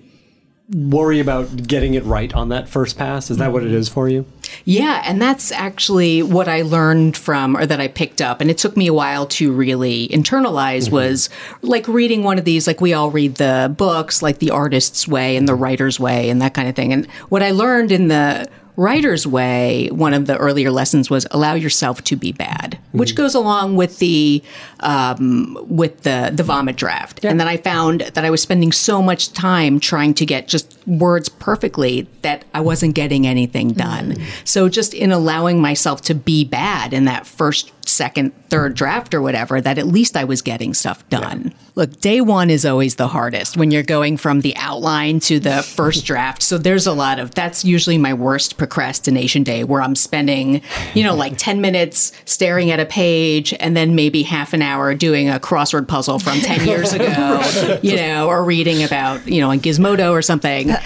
[0.71, 3.31] worry about getting it right on that first pass?
[3.31, 4.27] Is that what it is for you?
[4.65, 8.59] Yeah, and that's actually what I learned from or that I picked up and it
[8.59, 10.95] took me a while to really internalize mm-hmm.
[10.95, 11.29] was
[11.63, 15.37] like reading one of these like we all read the books like The Artist's Way
[15.37, 16.93] and The Writer's Way and that kind of thing.
[16.93, 21.55] And what I learned in the writer's way one of the earlier lessons was allow
[21.55, 24.43] yourself to be bad which goes along with the
[24.81, 27.25] um, with the the vomit draft.
[27.25, 30.79] And then i found that i was spending so much time trying to get just
[30.87, 34.17] words perfectly that i wasn't getting anything done.
[34.45, 39.23] So just in allowing myself to be bad in that first second third draft or
[39.23, 41.53] whatever that at least i was getting stuff done.
[41.75, 45.63] Look day one is always the hardest when you're going from the outline to the
[45.77, 46.43] first draft.
[46.43, 50.63] So there's a lot of that's usually my worst procrastination day where i'm spending
[50.95, 54.95] you know like 10 minutes staring at a page and then maybe half an hour
[54.95, 59.51] doing a crossword puzzle from 10 years ago you know or reading about you know
[59.51, 60.71] on gizmodo or something.
[60.71, 60.81] Uh,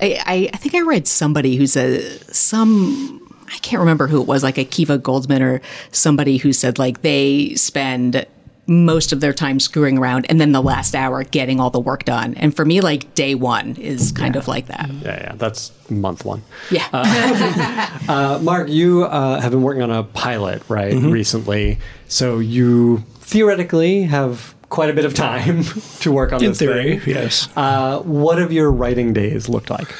[0.00, 2.02] I, I, I think I read somebody who said
[2.34, 3.21] some
[3.52, 7.54] I can't remember who it was, like Akiva Goldsman or somebody who said like they
[7.54, 8.26] spend
[8.68, 12.04] most of their time screwing around and then the last hour getting all the work
[12.04, 12.32] done.
[12.34, 14.88] And for me, like day one is kind of like that.
[15.02, 15.32] Yeah, yeah.
[15.34, 16.42] That's month one.
[16.70, 16.88] Yeah.
[18.08, 21.78] Uh, Mark, you uh, have been working on a pilot, right, recently.
[22.08, 25.64] So you theoretically have quite a bit of time
[26.00, 27.14] to work on In this theory, thing.
[27.14, 27.48] yes.
[27.56, 29.94] Uh, what have your writing days looked like?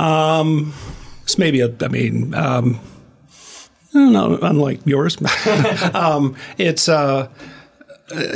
[0.00, 0.72] Um,
[1.26, 2.78] it's maybe a, I mean, um,
[3.92, 4.12] don't
[4.44, 5.18] unlike yours.
[5.92, 7.28] um, it's, uh,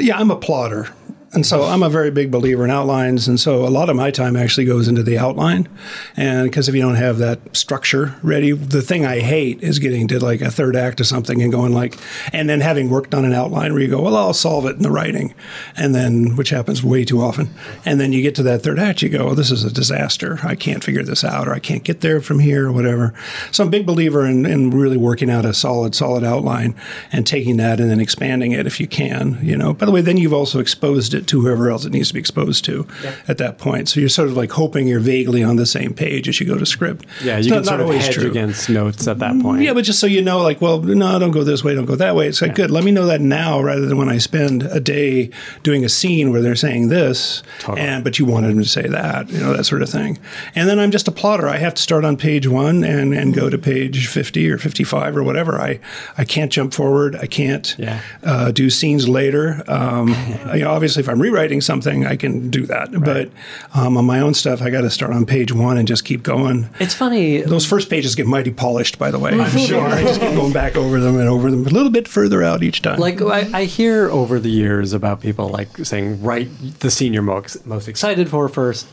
[0.00, 0.88] yeah, I'm a plotter.
[1.32, 3.28] And so I'm a very big believer in outlines.
[3.28, 5.68] And so a lot of my time actually goes into the outline.
[6.16, 10.08] And because if you don't have that structure ready, the thing I hate is getting
[10.08, 11.96] to like a third act of something and going like,
[12.32, 14.82] and then having worked on an outline where you go, well, I'll solve it in
[14.82, 15.32] the writing.
[15.76, 17.48] And then, which happens way too often.
[17.84, 20.40] And then you get to that third act, you go, oh, this is a disaster.
[20.42, 23.14] I can't figure this out or I can't get there from here or whatever.
[23.52, 26.74] So I'm a big believer in, in really working out a solid, solid outline
[27.12, 29.74] and taking that and then expanding it if you can, you know.
[29.74, 32.20] By the way, then you've also exposed it to whoever else it needs to be
[32.20, 32.86] exposed to
[33.28, 33.88] at that point.
[33.88, 36.58] So you're sort of like hoping you're vaguely on the same page as you go
[36.58, 37.06] to script.
[37.22, 38.30] Yeah, It's you not- can not sort of always hedge true.
[38.30, 39.62] against notes at that point.
[39.62, 41.96] Yeah, but just so you know, like, well, no, don't go this way, don't go
[41.96, 42.28] that way.
[42.28, 45.30] It's like, good, let me know that now rather than when I spend a day
[45.62, 47.86] doing a scene where they're saying this, Totally.
[47.86, 50.18] and but you wanted them to say that, you know, that sort of thing.
[50.54, 51.48] And then I'm just a plotter.
[51.48, 55.16] I have to start on page one and, and go to page 50 or 55
[55.16, 55.60] or whatever.
[55.60, 55.80] I,
[56.16, 57.16] I can't jump forward.
[57.16, 58.00] I can't Yeah.
[58.24, 59.62] uh, do scenes later.
[59.68, 60.08] Um,
[60.54, 62.92] you know, obviously, if I'm rewriting something, I can do that.
[63.02, 63.30] But
[63.74, 66.22] um, on my own stuff, I got to start on page one and just keep
[66.22, 66.68] going.
[66.78, 67.40] It's funny.
[67.42, 69.32] Those first pages get mighty polished, by the way.
[69.32, 69.80] I'm sure.
[69.86, 72.62] I just keep going back over them and over them a little bit further out
[72.62, 72.98] each time.
[72.98, 76.48] Like I, I hear over the years about people like saying write
[76.80, 78.86] the scene you're most most excited for first,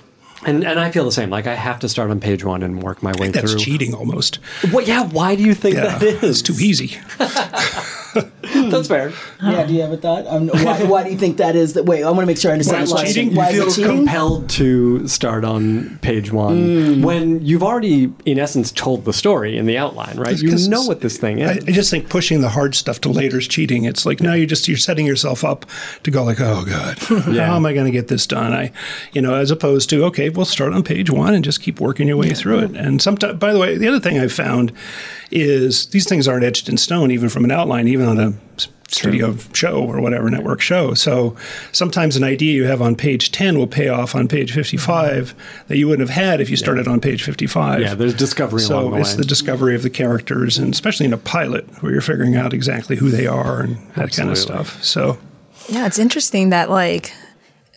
[0.45, 1.29] and and I feel the same.
[1.29, 3.59] Like I have to start on page one and work my way that's through.
[3.61, 4.35] cheating almost.
[4.71, 4.87] What?
[4.87, 5.03] Yeah.
[5.07, 6.23] Why do you think Yeah, that is?
[6.23, 6.97] it's too easy.
[8.71, 9.11] That's fair.
[9.43, 10.25] Yeah, do you have a thought?
[10.27, 11.73] Um, why, why do you think that is?
[11.73, 12.83] That wait, I want to make sure I understand.
[12.83, 13.13] it's the question.
[13.25, 13.35] cheating?
[13.35, 14.05] Why you is feel it cheating?
[14.05, 17.03] compelled to start on page one Mm.
[17.03, 20.37] when you've already, in essence, told the story in the outline, right?
[20.39, 21.63] You 'Cause know what this thing is.
[21.67, 23.83] I just think pushing the hard stuff to later is cheating.
[23.85, 25.65] It's like now you're just you're setting yourself up
[26.03, 26.97] to go like, oh god,
[27.33, 27.47] Yeah.
[27.47, 28.53] how am I going to get this done?
[28.53, 28.71] I,
[29.13, 32.07] you know, as opposed to okay, we'll start on page one and just keep working
[32.07, 32.75] your way through it.
[32.75, 34.71] And sometimes, by the way, the other thing I've found
[35.31, 38.33] is these things aren't etched in stone, even from an outline, even on a
[38.89, 40.93] studio show or whatever network show.
[40.93, 41.35] So
[41.73, 45.35] sometimes an idea you have on page 10 will pay off on page 55
[45.67, 47.81] that you wouldn't have had if you started on page 55.
[47.81, 49.17] yeah, there's discovery along So the it's way.
[49.17, 52.95] the discovery of the characters, and especially in a pilot where you're figuring out exactly
[52.95, 54.81] who they are and that kind of stuff.
[54.81, 55.17] So
[55.67, 57.11] Yeah, it's interesting that like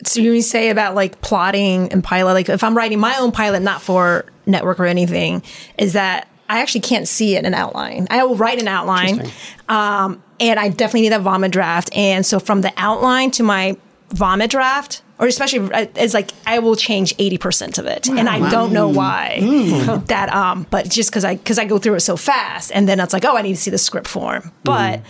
[0.06, 2.32] so you say about like plotting and pilot.
[2.34, 5.42] Like if I'm writing my own pilot, not for network or anything,
[5.76, 8.08] is that I actually can't see it in outline.
[8.10, 9.30] I will write an outline,
[9.68, 11.90] um, and I definitely need that vomit draft.
[11.96, 13.76] And so from the outline to my
[14.10, 18.28] vomit draft, or especially uh, it's like I will change eighty percent of it, and
[18.28, 19.38] I don't know why.
[20.08, 22.98] That um, but just because I because I go through it so fast, and then
[22.98, 25.00] it's like oh I need to see the script form, but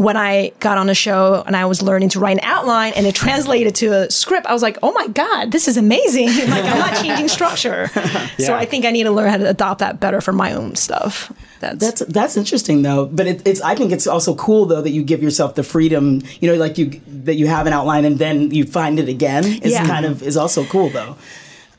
[0.00, 3.06] when I got on the show and I was learning to write an outline and
[3.06, 6.26] it translated to a script, I was like, oh my God, this is amazing.
[6.50, 7.90] like, I'm not changing structure.
[8.38, 10.74] So I think I need to learn how to adopt that better for my own
[10.74, 11.30] stuff.
[11.60, 14.90] That's, That's that's interesting though, but it, it's I think it's also cool though that
[14.90, 18.18] you give yourself the freedom, you know, like you that you have an outline and
[18.18, 19.44] then you find it again.
[19.44, 19.86] Is Yeah.
[19.86, 21.16] kind of is also cool though.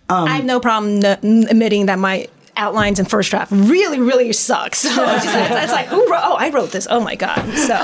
[0.07, 2.27] I have no problem n- admitting that my
[2.57, 4.85] outlines in first draft really, really sucks.
[4.91, 6.21] So it's, just, it's, it's like, who wrote?
[6.23, 6.85] Oh, I wrote this.
[6.89, 7.41] Oh my god.
[7.55, 7.75] So,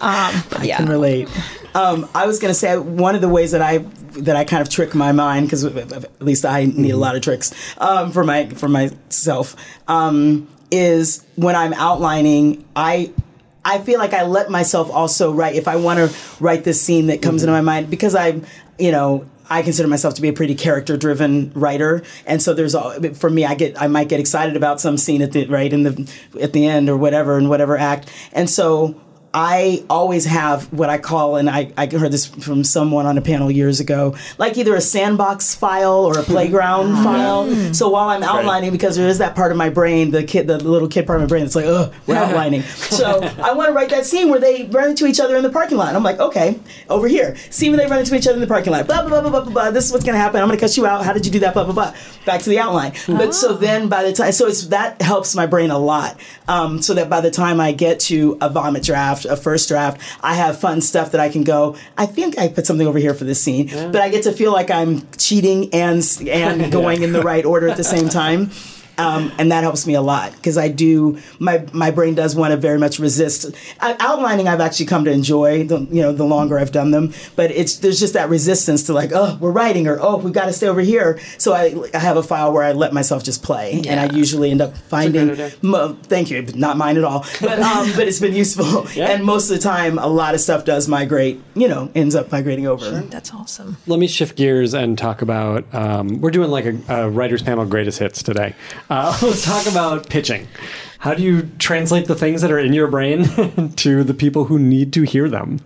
[0.00, 0.76] um, yeah.
[0.76, 1.28] can relate.
[1.74, 4.62] Um, I was going to say one of the ways that I that I kind
[4.62, 8.24] of trick my mind because at least I need a lot of tricks um, for
[8.24, 9.56] my for myself
[9.88, 13.12] um, is when I'm outlining I.
[13.68, 17.08] I feel like I let myself also write if I want to write this scene
[17.08, 18.46] that comes into my mind because I'm,
[18.78, 22.74] you know, I consider myself to be a pretty character driven writer, and so there's
[22.74, 23.44] all for me.
[23.44, 26.52] I get I might get excited about some scene at the right in the at
[26.52, 29.00] the end or whatever in whatever act, and so
[29.38, 33.20] I always have what I call, and I, I heard this from someone on a
[33.20, 37.74] panel years ago, like either a sandbox file or a playground file.
[37.74, 40.56] So while I'm outlining, because there is that part of my brain, the kid, the
[40.56, 42.62] little kid part of my brain that's like, ugh, we're outlining.
[42.96, 45.50] So I want to write that scene where they run into each other in the
[45.50, 45.88] parking lot.
[45.88, 46.58] And I'm like, okay,
[46.88, 47.36] over here.
[47.50, 48.86] See when they run into each other in the parking lot.
[48.86, 49.70] Blah, blah, blah, blah, blah, blah, blah.
[49.70, 50.40] This is what's going to happen.
[50.40, 51.04] I'm going to cut you out.
[51.04, 51.52] How did you do that?
[51.52, 51.94] Blah, blah, blah.
[52.24, 52.94] Back to the outline.
[53.06, 56.18] But so then by the time, so it's that helps my brain a lot.
[56.48, 60.00] Um, so that by the time I get to a vomit draft, a first draft,
[60.20, 61.76] I have fun stuff that I can go.
[61.96, 64.52] I think I put something over here for this scene, but I get to feel
[64.52, 68.50] like I'm cheating and and going in the right order at the same time.
[68.98, 72.52] Um, and that helps me a lot because I do my my brain does want
[72.52, 73.46] to very much resist
[73.80, 74.48] Uh, outlining.
[74.48, 77.76] I've actually come to enjoy the you know the longer I've done them, but it's
[77.76, 80.66] there's just that resistance to like oh we're writing or oh we've got to stay
[80.68, 81.18] over here.
[81.38, 84.50] So I I have a file where I let myself just play, and I usually
[84.50, 85.36] end up finding.
[85.62, 88.86] Mo- thank you, not mine at all, but um, but it's been useful.
[88.94, 89.10] Yeah.
[89.10, 91.40] And most of the time, a lot of stuff does migrate.
[91.54, 92.90] You know, ends up migrating over.
[93.02, 93.76] That's awesome.
[93.86, 95.64] Let me shift gears and talk about.
[95.74, 98.54] Um, we're doing like a, a writers panel greatest hits today.
[98.90, 100.46] Uh, let's talk about pitching.
[101.00, 103.24] How do you translate the things that are in your brain
[103.76, 105.58] to the people who need to hear them?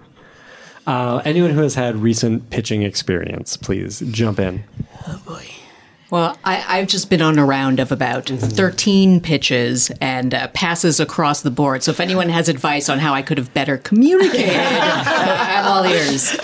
[0.86, 4.64] Uh, anyone who has had recent pitching experience, please jump in.
[6.11, 10.98] Well, I, I've just been on a round of about 13 pitches and uh, passes
[10.98, 11.82] across the board.
[11.84, 15.84] So if anyone has advice on how I could have better communicated, uh, I'm all
[15.84, 16.36] ears.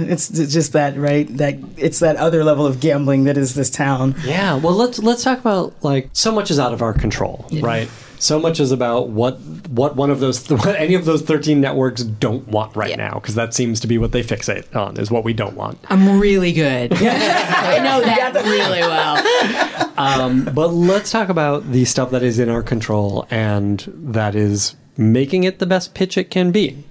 [0.00, 3.70] It's it's just that right that it's that other level of gambling that is this
[3.70, 4.16] town.
[4.24, 7.88] Yeah, well let's let's talk about like so much is out of our control, right?
[8.18, 9.38] So much is about what
[9.68, 12.96] what one of those what any of those 13 networks don't want right Yeah.
[12.96, 15.78] now because that seems to be what they fixate on is what we don't want.
[15.88, 16.92] I'm really good.
[16.96, 20.52] I know that really well.
[20.54, 25.44] But let's talk about the stuff that is in our control and that is making
[25.44, 26.82] it the best pitch it can be.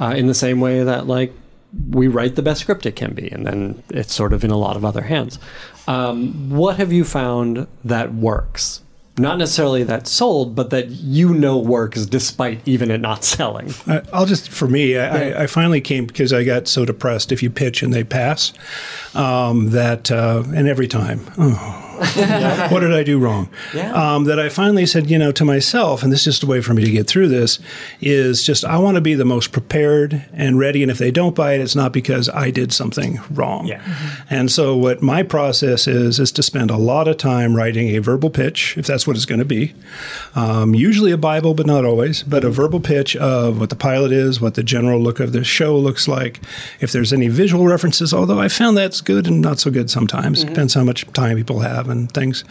[0.00, 1.32] Uh, in the same way that like
[1.90, 4.56] we write the best script it can be, and then it's sort of in a
[4.56, 5.38] lot of other hands.
[5.88, 8.80] Um, what have you found that works?
[9.18, 13.74] Not necessarily that sold, but that you know works despite even it not selling.
[13.86, 17.32] I, I'll just for me, I, I- I finally came because I got so depressed
[17.32, 18.52] if you pitch and they pass
[19.14, 21.84] um, that, uh, and every time, oh,
[22.70, 23.48] what did I do wrong?
[23.74, 23.92] Yeah.
[23.92, 26.60] Um, that I finally said, you know, to myself, and this is just a way
[26.60, 27.58] for me to get through this,
[28.00, 30.82] is just I want to be the most prepared and ready.
[30.82, 33.66] And if they don't buy it, it's not because I did something wrong.
[33.66, 33.82] Yeah.
[34.30, 37.98] And so what my process is is to spend a lot of time writing a
[37.98, 39.74] verbal pitch, if that's what it's going to be.
[40.34, 42.22] Um, usually a Bible, but not always.
[42.22, 45.44] But a verbal pitch of what the pilot is, what the general look of the
[45.44, 46.40] show looks like.
[46.80, 50.44] If there's any visual references, although I found that's good and not so good sometimes.
[50.44, 52.44] Depends how much time people have and things.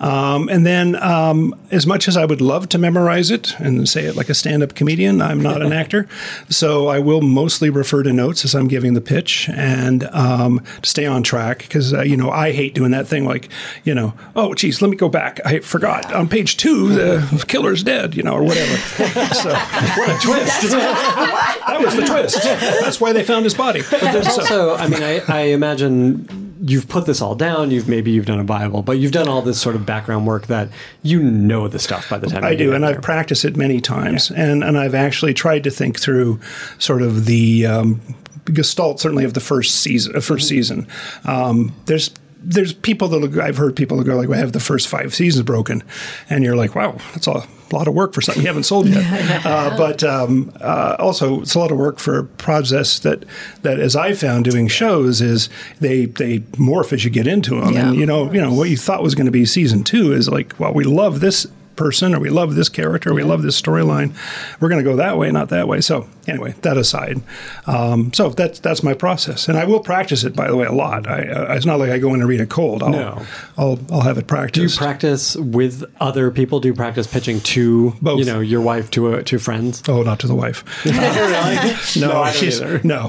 [0.00, 4.04] Um, and then, um, as much as I would love to memorize it and say
[4.06, 6.08] it like a stand-up comedian, I'm not an actor,
[6.48, 10.88] so I will mostly refer to notes as I'm giving the pitch and um, to
[10.88, 13.48] stay on track because uh, you know I hate doing that thing like
[13.84, 17.82] you know oh geez let me go back I forgot on page two the killer's
[17.82, 18.76] dead you know or whatever.
[19.34, 20.62] so what a twist!
[20.62, 22.42] that was the twist.
[22.42, 23.82] That's why they found his body.
[23.90, 27.70] But There's also, I mean, I, I imagine you've put this all down.
[27.70, 30.46] You've maybe you've done a Bible, but you've done all this sort of background work
[30.46, 30.68] that
[31.02, 33.56] you know the stuff by the time I you do, and in I've practiced it
[33.56, 36.40] many times, and and I've actually tried to think through
[36.78, 38.00] sort of the um,
[38.44, 40.16] gestalt, certainly of the first season.
[40.16, 40.86] Uh, 1st season,
[41.24, 42.10] um, there's.
[42.40, 45.12] There's people that I've heard people that go like, well, I have the first five
[45.12, 45.82] seasons broken,"
[46.30, 47.26] and you're like, "Wow, that's
[47.70, 49.04] a lot of work for something you haven't sold yet."
[49.46, 53.24] uh, but um, uh, also, it's a lot of work for a process that
[53.62, 55.48] that, as I found doing shows, is
[55.80, 58.76] they they morph as you get into them, and you know, you know what you
[58.76, 61.46] thought was going to be season two is like, well, we love this
[61.78, 64.12] person, or we love this character, or we love this storyline.
[64.60, 65.80] We're going to go that way, not that way.
[65.80, 67.22] So anyway, that aside,
[67.66, 70.34] um, so that's that's my process, and I will practice it.
[70.36, 71.06] By the way, a lot.
[71.06, 72.82] I, uh, it's not like I go in and read it cold.
[72.82, 73.26] I'll, No.
[73.56, 76.60] I'll I'll have it Do you practice with other people?
[76.60, 78.18] Do you practice pitching to Both.
[78.18, 79.82] you know your wife to uh, to friends?
[79.88, 80.64] Oh, not to the wife.
[81.96, 82.80] No, No, I she's either.
[82.84, 83.08] no,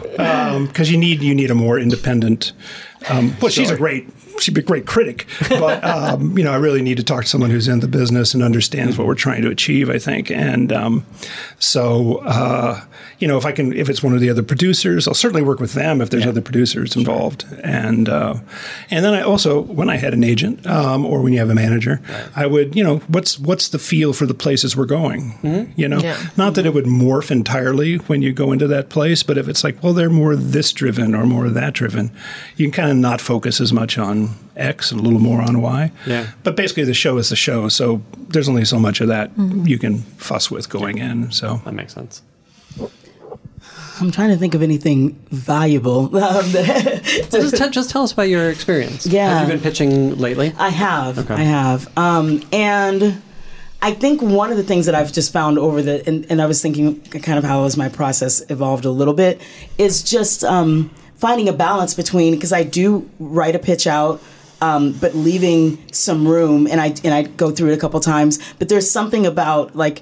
[0.67, 2.53] because you need you need a more independent.
[3.09, 4.09] Um, well, she's a great
[4.41, 7.29] she'd be a great critic, but um, you know I really need to talk to
[7.29, 9.89] someone who's in the business and understands what we're trying to achieve.
[9.89, 11.05] I think, and um,
[11.59, 12.81] so uh,
[13.19, 15.59] you know if I can if it's one of the other producers, I'll certainly work
[15.59, 18.35] with them if there's other producers involved, and uh,
[18.89, 21.55] and then I also when I had an agent um, or when you have a
[21.55, 22.01] manager,
[22.35, 25.99] I would you know what's what's the feel for the places we're going, you know,
[25.99, 26.17] Yeah.
[26.37, 29.63] not that it would morph entirely when you go into that place, but if it's
[29.63, 32.11] like, well, they're more this driven or more that driven,
[32.57, 35.61] you can kind of not focus as much on X and a little more on
[35.61, 35.91] Y.
[36.05, 36.27] Yeah.
[36.43, 39.31] But basically, the show is the show, so there's only so much of that
[39.65, 41.31] you can fuss with going in.
[41.31, 42.21] So That makes sense.
[43.99, 46.07] I'm trying to think of anything valuable.
[46.09, 49.05] Just, t- just tell us about your experience.
[49.05, 49.39] Yeah.
[49.39, 50.53] Have you been pitching lately?
[50.57, 51.29] I have.
[51.31, 51.97] I have.
[51.97, 53.21] Um, and
[53.81, 56.45] I think one of the things that I've just found over the, and, and I
[56.45, 59.41] was thinking kind of how has my process evolved a little bit,
[59.77, 64.21] is just um, finding a balance between, because I do write a pitch out.
[64.61, 68.39] Um, but leaving some room, and I and I go through it a couple times.
[68.55, 70.01] But there's something about like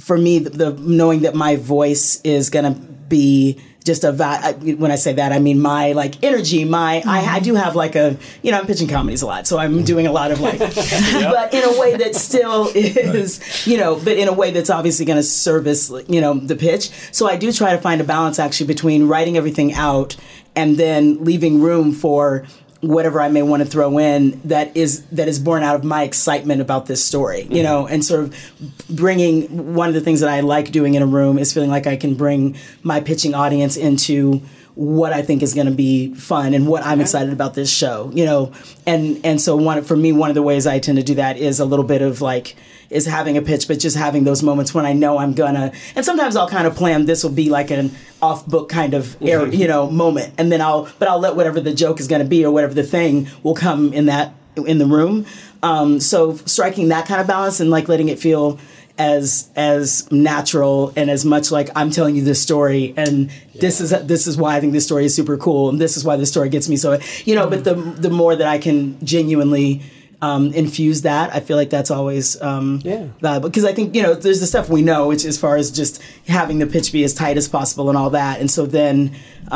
[0.00, 2.76] for me, the, the knowing that my voice is gonna
[3.08, 6.64] be just a va- when I say that, I mean my like energy.
[6.64, 9.58] My I, I do have like a you know I'm pitching comedies a lot, so
[9.58, 9.84] I'm mm-hmm.
[9.84, 14.16] doing a lot of like, but in a way that still is you know, but
[14.18, 16.90] in a way that's obviously going to service you know the pitch.
[17.12, 20.16] So I do try to find a balance actually between writing everything out
[20.56, 22.46] and then leaving room for
[22.80, 26.02] whatever I may want to throw in that is that is born out of my
[26.02, 27.62] excitement about this story, you mm-hmm.
[27.62, 31.06] know, and sort of bringing one of the things that I like doing in a
[31.06, 34.42] room is feeling like I can bring my pitching audience into
[34.74, 38.10] what I think is going to be fun and what I'm excited about this show,
[38.14, 38.52] you know,
[38.86, 41.38] and and so one for me one of the ways I tend to do that
[41.38, 42.56] is a little bit of like
[42.90, 45.72] is having a pitch, but just having those moments when I know I'm gonna.
[45.94, 49.20] And sometimes I'll kind of plan this will be like an off book kind of
[49.22, 52.24] air, you know moment, and then I'll but I'll let whatever the joke is gonna
[52.24, 55.26] be or whatever the thing will come in that in the room.
[55.62, 58.58] Um, so striking that kind of balance and like letting it feel
[58.98, 63.90] as as natural and as much like I'm telling you this story and this is
[64.06, 66.30] this is why I think this story is super cool and this is why this
[66.30, 69.82] story gets me so you know but the the more that I can genuinely
[70.26, 73.04] um, infuse that I feel like that's always um, Yeah.
[73.20, 75.66] valuable because I think you know there's the stuff we know which as far as
[75.80, 75.94] just
[76.28, 78.96] having the pitch be as tight as possible and all that and so then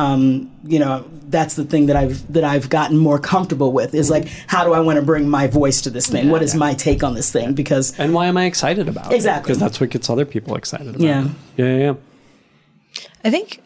[0.02, 0.22] um,
[0.72, 1.04] you know
[1.36, 4.72] that's the thing that I've that I've gotten more comfortable with is like how do
[4.78, 7.30] I want to bring my voice to this thing what is my take on this
[7.32, 9.16] thing because And why am I excited about it?
[9.16, 9.48] Exactly.
[9.48, 11.24] Because that's what gets other people excited about Yeah.
[11.24, 11.30] it.
[11.56, 11.94] Yeah, yeah, yeah.
[13.24, 13.60] I think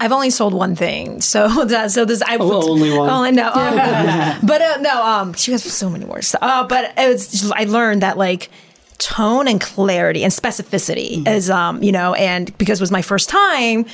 [0.00, 3.10] I've only sold one thing, so that so this I Oh, only one?
[3.10, 5.02] Only no, um, but uh, no.
[5.04, 6.34] Um, she has so many words.
[6.40, 8.50] Uh, but it was just- I learned that like
[8.98, 13.28] tone and clarity and specificity is um you know and because it was my first
[13.28, 13.86] time,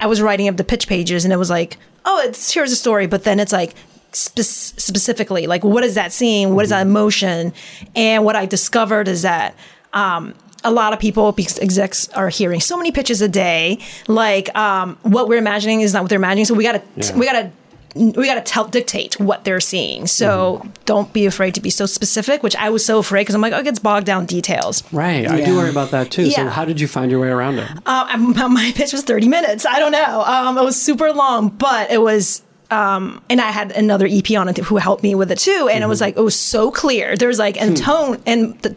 [0.00, 2.76] I was writing up the pitch pages and it was like oh it's here's a
[2.76, 3.74] story, but then it's like.
[4.12, 6.54] Spe- specifically, like what is that scene?
[6.54, 7.52] What is that emotion?
[7.94, 9.54] And what I discovered is that
[9.92, 10.32] um,
[10.66, 14.96] a lot of people because execs are hearing so many pitches a day like um,
[15.02, 17.16] what we're imagining is not what they're imagining so we gotta Yeah.
[17.16, 17.50] we gotta
[17.94, 22.42] we gotta tell dictate what they're seeing so don't be afraid to be so specific
[22.42, 25.26] which i was so afraid because i'm like oh it gets bogged down details Right.
[25.26, 26.30] I do worry about that too.
[26.30, 27.68] So how did you find your way around it?
[27.86, 28.16] uh,
[28.50, 32.02] my pitch was 30 minutes i don't know um, it was super long but it
[32.02, 35.68] was um, and I had another EP on it who helped me with it too,
[35.72, 37.16] and it was like it was so clear.
[37.16, 38.74] There's like and tone, and the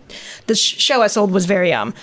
[0.48, 1.94] the show I sold was very um,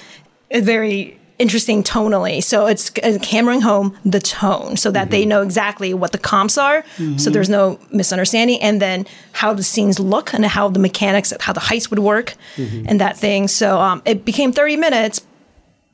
[0.52, 2.42] very interesting tonally.
[2.42, 6.56] So it's uh, hammering home the tone so that they know exactly what the comps
[6.56, 6.82] are,
[7.18, 11.52] so there's no misunderstanding, and then how the scenes look and how the mechanics, how
[11.52, 13.48] the heights would work, and that thing.
[13.48, 15.20] So um, it became 30 minutes,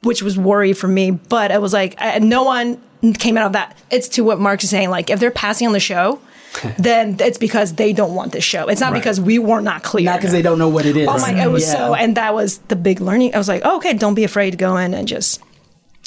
[0.03, 1.11] which was worry for me.
[1.11, 2.81] But it was like I, no one
[3.19, 3.77] came out of that.
[3.91, 4.91] It's to what Mark is saying.
[4.91, 6.21] Like if they're passing on the show,
[6.79, 8.69] then it's because they don't want this show.
[8.69, 10.05] It's not because we were not clear.
[10.05, 11.43] not because they don't know what it is Oh my!
[11.43, 11.73] It was Yeah.
[11.73, 13.35] so, and that was the big learning.
[13.35, 15.41] I was like, oh, okay, don't be afraid to go in and just.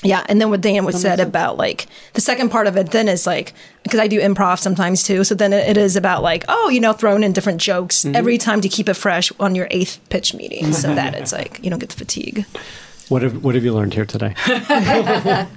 [0.04, 3.08] Yeah, and then what Dan would said about like the second part of it then
[3.08, 5.24] is like because I do improv sometimes too.
[5.24, 8.16] So then it, it is about like oh you know throwing in different jokes mm-hmm.
[8.16, 10.98] every time to keep it fresh on your eighth pitch meeting so mm-hmm.
[10.98, 12.46] that it's like you don't get the fatigue.
[13.10, 14.36] What have What have you learned here today?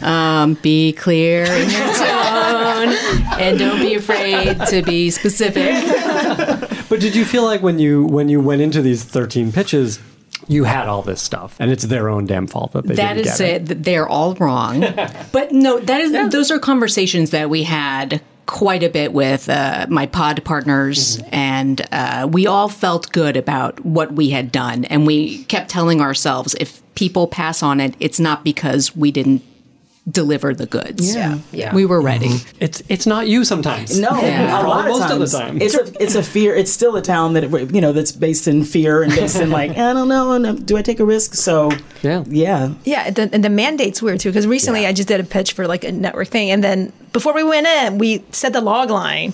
[0.00, 2.88] Um, be clear in your tone
[3.40, 5.74] and don't be afraid to be specific.
[6.88, 9.98] But did you feel like when you when you went into these thirteen pitches,
[10.46, 13.32] you had all this stuff, and it's their own damn fault that they That didn't
[13.32, 13.66] is get it.
[13.66, 14.80] that They're all wrong.
[15.32, 19.86] but no, that is those are conversations that we had quite a bit with uh,
[19.90, 25.06] my pod partners, and uh, we all felt good about what we had done, and
[25.06, 29.42] we kept telling ourselves if people pass on it, it's not because we didn't
[30.10, 31.14] deliver the goods.
[31.14, 31.38] Yeah.
[31.52, 31.74] Yeah.
[31.74, 32.36] we were ready.
[32.60, 33.98] It's it's not you sometimes.
[33.98, 34.62] No, Yeah.
[34.62, 35.60] a lot of Most of the time.
[35.60, 36.54] it's a it's a fear.
[36.54, 39.50] It's still a town that it, you know that's based in fear and based in
[39.50, 40.32] like I don't know.
[40.32, 41.34] and, Do I take a risk?
[41.34, 41.70] So
[42.02, 42.24] Yeah.
[42.28, 42.72] yeah.
[42.84, 45.66] Yeah, the, and the mandate's weird too because recently I just did a pitch for
[45.66, 49.32] like a network thing, and then before we went in, we said the log line,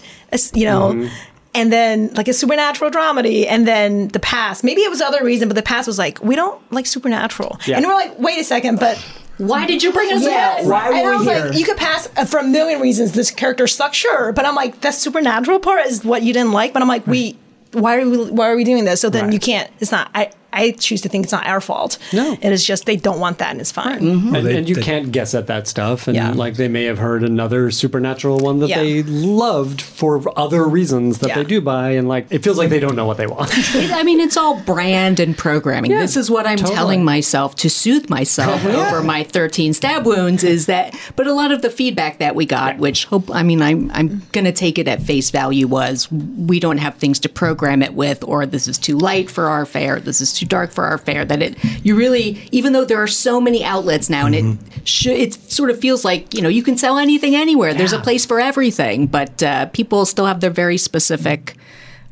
[0.54, 1.14] you know, Mm-hmm.
[1.54, 4.64] and then like a supernatural dramedy, and then the past.
[4.64, 7.76] Maybe it was other reason, but the past was like we don't like supernatural, Yeah.
[7.76, 8.98] and we're like, wait a second, but.
[9.38, 10.68] Why did you bring us Yeah, in?
[10.68, 11.44] Why and were I we was here?
[11.46, 13.12] like, you could pass uh, for a million reasons.
[13.12, 16.72] This character sucks, sure, but I'm like, the supernatural part is what you didn't like.
[16.72, 17.36] But I'm like, we,
[17.72, 19.00] why are we, why are we doing this?
[19.00, 19.32] So then Right.
[19.32, 19.70] you can't.
[19.80, 20.10] It's not.
[20.14, 21.98] I, I choose to think it's not our fault.
[22.12, 22.36] No.
[22.40, 24.00] it is just they don't want that, and it's fine.
[24.00, 24.34] Mm-hmm.
[24.34, 26.06] and, they- and you they- can't guess at that stuff.
[26.08, 26.32] And Yeah.
[26.32, 28.80] like they may have heard another supernatural one that Yeah.
[28.82, 31.34] they loved for other reasons that Yeah.
[31.36, 33.50] they do buy, and like it feels like they don't know what they want.
[33.74, 35.90] It- I mean, it's all brand and programming.
[35.90, 36.76] this is what I'm totally.
[36.76, 40.44] telling myself to soothe myself over my 13 stab wounds.
[40.44, 40.94] Is that?
[41.16, 44.22] But a lot of the feedback that we got, which hope, I mean, I'm I'm
[44.32, 47.94] going to take it at face value, was we don't have things to program it
[47.94, 50.98] with, or this is too light for our fare, this is too dark for our
[50.98, 51.24] fare.
[51.24, 55.12] That it, you really, even though there are so many outlets now, and it should,
[55.16, 57.74] it sort of feels like you know you can sell anything anywhere.
[57.74, 61.56] There's a place for everything, but uh, people still have their very specific.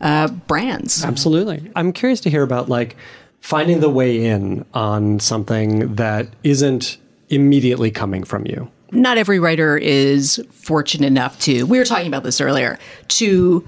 [0.00, 1.04] Uh, brands.
[1.04, 1.70] Absolutely.
[1.76, 2.96] I'm curious to hear about like
[3.40, 8.68] finding the way in on something that isn't immediately coming from you.
[8.90, 13.66] not every writer is fortunate enough to we were talking about this earlier to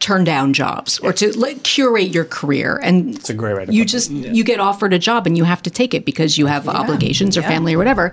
[0.00, 2.78] turn down jobs or to like, curate your career.
[2.82, 3.92] And it's a great way to you put it.
[3.92, 6.68] just you get offered a job and you have to take it because you have
[6.68, 8.12] obligations or family or whatever.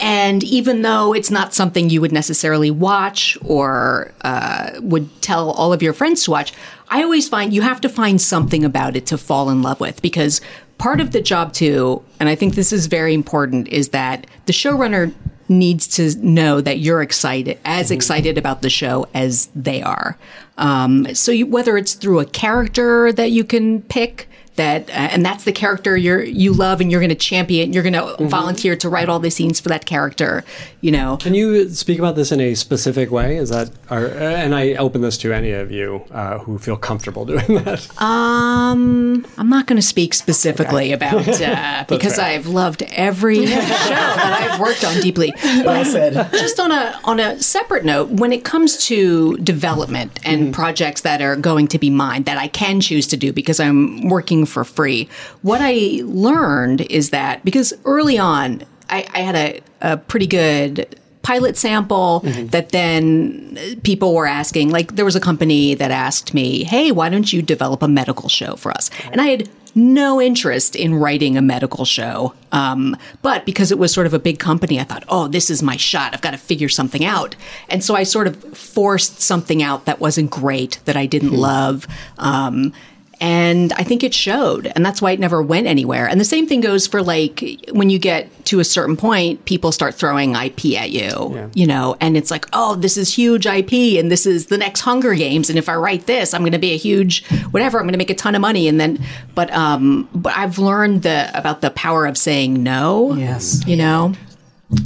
[0.00, 5.72] And even though it's not something you would necessarily watch or uh, would tell all
[5.72, 6.52] of your friends to watch
[6.88, 10.00] i always find you have to find something about it to fall in love with
[10.02, 10.40] because
[10.78, 14.52] part of the job too and i think this is very important is that the
[14.52, 15.12] showrunner
[15.48, 20.18] needs to know that you're excited, as excited about the show as they are.
[20.58, 25.24] Um, so you, whether it's through a character that you can pick that, uh, and
[25.24, 28.76] that's the character you're you love, and you're going to champion, you're going to volunteer
[28.76, 30.44] to write all the scenes for that character.
[30.80, 33.36] You know, Can you speak about this in a specific way?
[33.36, 37.24] Is that, or, and I open this to any of you uh, who feel comfortable
[37.32, 37.90] doing that.
[38.00, 42.26] Um, I'm not going to speak specifically about uh, because fair.
[42.26, 45.32] I've loved every show that I've worked on deeply.
[45.42, 46.14] Well said.
[46.32, 51.20] just on a on a separate note, when it comes to development and projects that
[51.20, 54.64] are going to be mine that I can choose to do because I'm working for
[54.64, 55.08] free,
[55.42, 60.98] what I learned is that because early on I, I had a, a pretty good
[61.22, 66.62] pilot sample that then people were asking like there was a company that asked me
[66.62, 68.90] hey why don't you develop a medical show for us?
[69.10, 73.92] And i had no interest in writing a medical show um, but because it was
[73.92, 76.14] sort of a big company i thought oh this is my shot.
[76.14, 77.34] I've got to figure something out.
[77.68, 81.88] And so i sort of forced something out that wasn't great that i didn't love
[82.18, 82.72] um,
[83.20, 86.06] and I think it showed, and that's why it never went anywhere.
[86.06, 87.42] And the same thing goes for like
[87.72, 91.96] when you get to a certain point, people start throwing IP at you, you know,
[92.00, 95.48] and it's like, oh, this is huge IP, and this is the next Hunger Games,
[95.48, 97.78] and if I write this, I'm going to be a huge whatever.
[97.78, 99.02] I'm going to make a ton of money, and then,
[99.34, 103.14] but um, but I've learned the about the power of saying no.
[103.14, 103.66] Yes.
[103.66, 104.12] you know,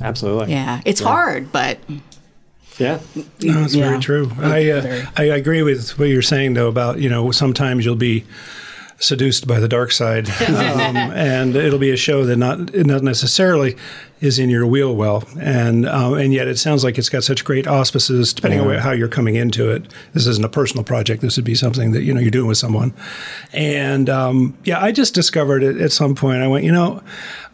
[0.03, 0.53] Absolutely.
[0.53, 1.78] yeah, it's hard, but
[2.81, 2.99] Yeah.
[3.43, 3.89] No, that's Yeah.
[3.91, 4.33] very true.
[4.41, 8.24] I, uh, I agree with what you're saying though about you know sometimes you'll be
[9.03, 13.76] seduced by the dark side, um, and it'll be a show that not not necessarily
[14.20, 17.45] is in your wheel well, and um, and yet it sounds like it's got such
[17.45, 18.35] great auspices.
[18.35, 21.22] Depending on how you're coming into it, this isn't a personal project.
[21.22, 22.93] This would be something that you know you're doing with someone,
[23.53, 26.43] and um, yeah, I just discovered it at some point.
[26.43, 27.03] I went, you know.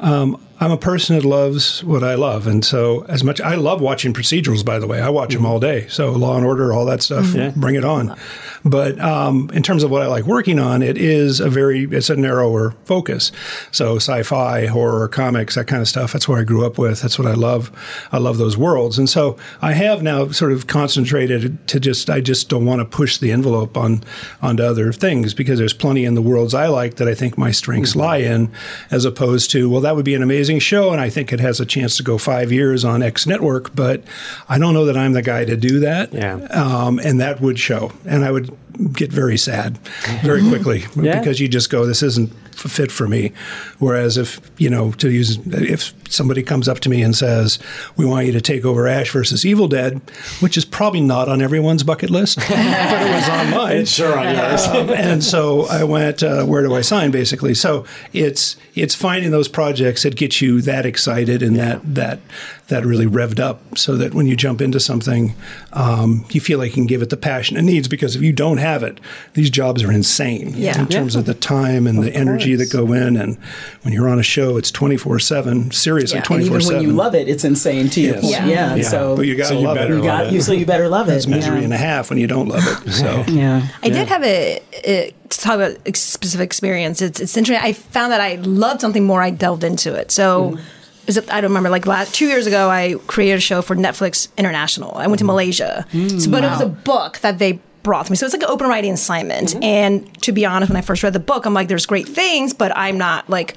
[0.01, 3.83] Um, I'm a person that loves what I love, and so as much I love
[3.83, 4.65] watching procedurals.
[4.65, 5.53] By the way, I watch them mm-hmm.
[5.53, 5.87] all day.
[5.89, 7.61] So Law and Order, all that stuff, mm-hmm.
[7.61, 8.17] bring it on.
[8.65, 12.09] But um, in terms of what I like working on, it is a very it's
[12.09, 13.33] a narrower focus.
[13.71, 16.15] So sci-fi, horror, comics, that kind of stuff.
[16.15, 17.03] That's what I grew up with.
[17.03, 17.71] That's what I love.
[18.11, 22.23] I love those worlds, and so I have now sort of concentrated to just I
[22.23, 24.03] just don't want to push the envelope on
[24.41, 27.51] onto other things because there's plenty in the worlds I like that I think my
[27.51, 28.01] strengths mm-hmm.
[28.01, 28.51] lie in,
[28.91, 31.61] as opposed to well that would be an amazing show and I think it has
[31.61, 34.03] a chance to go five years on X network, but
[34.49, 36.13] I don't know that I'm the guy to do that.
[36.13, 36.35] Yeah.
[36.51, 37.93] Um, and that would show.
[38.05, 38.57] And I would
[38.93, 39.79] get very sad
[40.23, 41.19] very quickly Yeah.
[41.19, 43.33] because you just go, this isn't fit for me.
[43.79, 47.59] Whereas if you know to use if somebody comes up to me and says,
[47.97, 50.01] we want you to take over Ash versus Evil Dead,
[50.41, 53.85] which is probably not on everyone's bucket list, but it was on mine.
[53.87, 54.67] sure on yours.
[54.67, 57.11] Um, and so I went, uh, where do I sign?
[57.11, 62.21] Basically, so it's it's finding those projects that get you that excited and that that
[62.69, 65.35] that really revved up, so that when you jump into something,
[65.73, 67.87] um, you feel like you can give it the passion it needs.
[67.87, 68.99] Because if you don't have it,
[69.35, 70.77] these jobs are insane Yeah.
[70.81, 73.17] in terms of the time and the energy that go in.
[73.17, 73.39] And
[73.83, 76.19] when you're on a show, it's twenty four seven, seriously Yeah.
[76.19, 78.25] and twenty even when you love it, it's insane to your Yes.
[78.31, 78.47] Yeah.
[78.47, 78.75] Yeah.
[78.75, 78.89] Yeah.
[78.89, 79.99] So, But you gotta So you love better it.
[79.99, 80.35] you got love it.
[80.35, 81.15] you so you better love it.
[81.15, 81.65] It's misery yeah.
[81.65, 82.91] and a half when you don't love it.
[82.93, 83.25] So.
[83.29, 83.69] Yeah.
[83.83, 87.01] I did have a, a to talk about a specific experience.
[87.01, 87.65] It's it's interesting.
[87.65, 89.23] I found that I loved something more.
[89.23, 90.11] I delved into it.
[90.11, 90.59] So.
[91.07, 91.71] Is it, I don't remember.
[91.71, 94.95] Like last two years ago, I created a show for Netflix International.
[94.97, 95.29] I went to mm.
[95.29, 98.17] Malaysia, mm, so, but it was a book that they brought to me.
[98.17, 99.51] So it's like an open writing assignment.
[99.51, 99.63] Mm-hmm.
[99.63, 102.53] And to be honest, when I first read the book, I'm like, "There's great things,"
[102.53, 103.57] but I'm not like,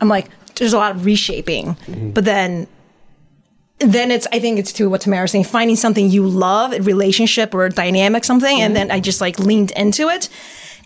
[0.00, 1.74] I'm like, there's a lot of reshaping.
[1.86, 2.14] Mm.
[2.14, 2.66] But then
[3.78, 7.54] then it's I think it's to what Tamara's saying, finding something you love, a relationship
[7.54, 10.28] or a dynamic something, and then I just like leaned into it.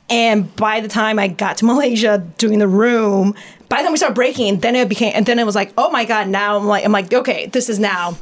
[0.08, 3.34] And by the time I got to Malaysia doing the room,
[3.68, 5.90] by the time we started breaking, then it became and then it was like, oh
[5.90, 8.16] my god, now I'm like I'm like, okay, this is now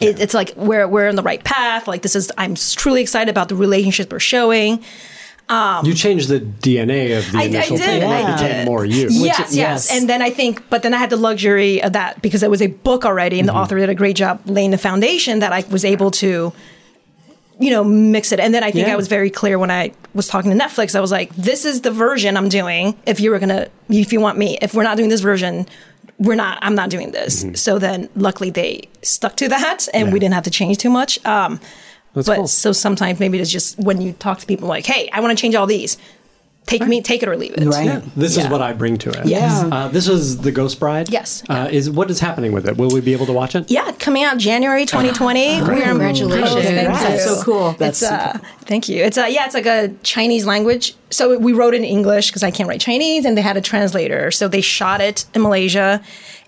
[0.00, 1.88] it, it's like we're we're on the right path.
[1.88, 4.84] Like this is I'm truly excited about the relationships we're showing.
[5.50, 7.86] Um, you changed the DNA of the I, I initial did.
[7.86, 8.02] thing.
[8.04, 8.66] I It became did.
[8.66, 9.08] more you.
[9.10, 9.90] Yes, yes, yes.
[9.90, 12.60] And then I think, but then I had the luxury of that because it was
[12.60, 15.64] a book already, and the author did a great job laying the foundation that I
[15.70, 16.52] was able to,
[17.60, 18.38] you know, mix it.
[18.40, 18.92] And then I think Yeah.
[18.92, 20.94] I was very clear when I was talking to Netflix.
[20.94, 22.96] I was like, "This is the version I'm doing.
[23.06, 25.66] If you were gonna, if you want me, if we're not doing this version."
[26.20, 26.58] We're not.
[26.62, 27.46] I'm not doing this.
[27.54, 31.24] So then, luckily, they stuck to that, and we didn't have to change too much.
[31.24, 31.60] Um,
[32.12, 32.48] That's but cool.
[32.48, 35.40] so sometimes maybe it's just when you talk to people like, "Hey, I want to
[35.40, 35.96] change all these.
[36.68, 38.02] Take me, take it or leave it." Right.
[38.16, 39.26] This is what I bring to it.
[39.26, 39.68] Yeah.
[39.72, 41.10] Uh, this is the Ghost Bride.
[41.10, 41.42] Yes.
[41.48, 42.76] Uh, is what is happening with it?
[42.76, 43.70] Will we be able to watch it?
[43.70, 45.62] Yeah, coming out January 2020.
[45.62, 46.56] We're Congratulations.
[46.56, 47.34] Oh, thank That's you.
[47.34, 47.70] so cool.
[47.70, 49.02] It's That's uh, thank you.
[49.02, 50.94] It's uh, yeah, it's like a Chinese language.
[51.10, 53.60] So we wrote it in English because I can't write Chinese, and they had a
[53.60, 54.30] translator.
[54.30, 56.02] So they shot it in Malaysia,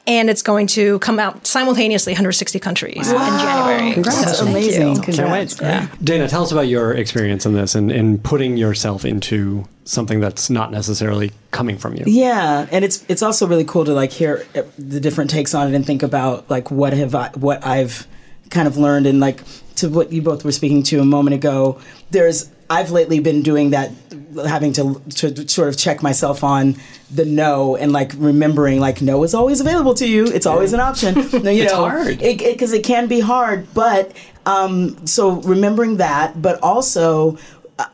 [0.07, 3.93] and it's going to come out simultaneously 160 countries in January.
[4.03, 4.95] That's So thank amazing.
[4.97, 5.01] you.
[5.03, 5.55] Congrats.
[5.55, 10.51] Dayna, tell us about your experience in this and, and putting yourself into something that's
[10.51, 12.05] not necessarily coming from you.
[12.07, 15.69] Yeah, and it's it's also really cool to like hear uh, the different takes on
[15.73, 18.07] it and think about like what have I what I've
[18.51, 19.43] kind of learned and like
[19.77, 21.81] to what you both were speaking to a moment ago.
[22.11, 23.91] There's I've lately been doing that,
[24.47, 26.77] having to to sort of check myself on
[27.11, 30.27] the no and like remembering like no is always available to you.
[30.27, 31.15] It's always an option.
[31.43, 32.19] No, you It's know, hard.
[32.19, 33.67] because it, can be hard.
[33.75, 34.13] But
[34.47, 37.39] um, so remembering that, but also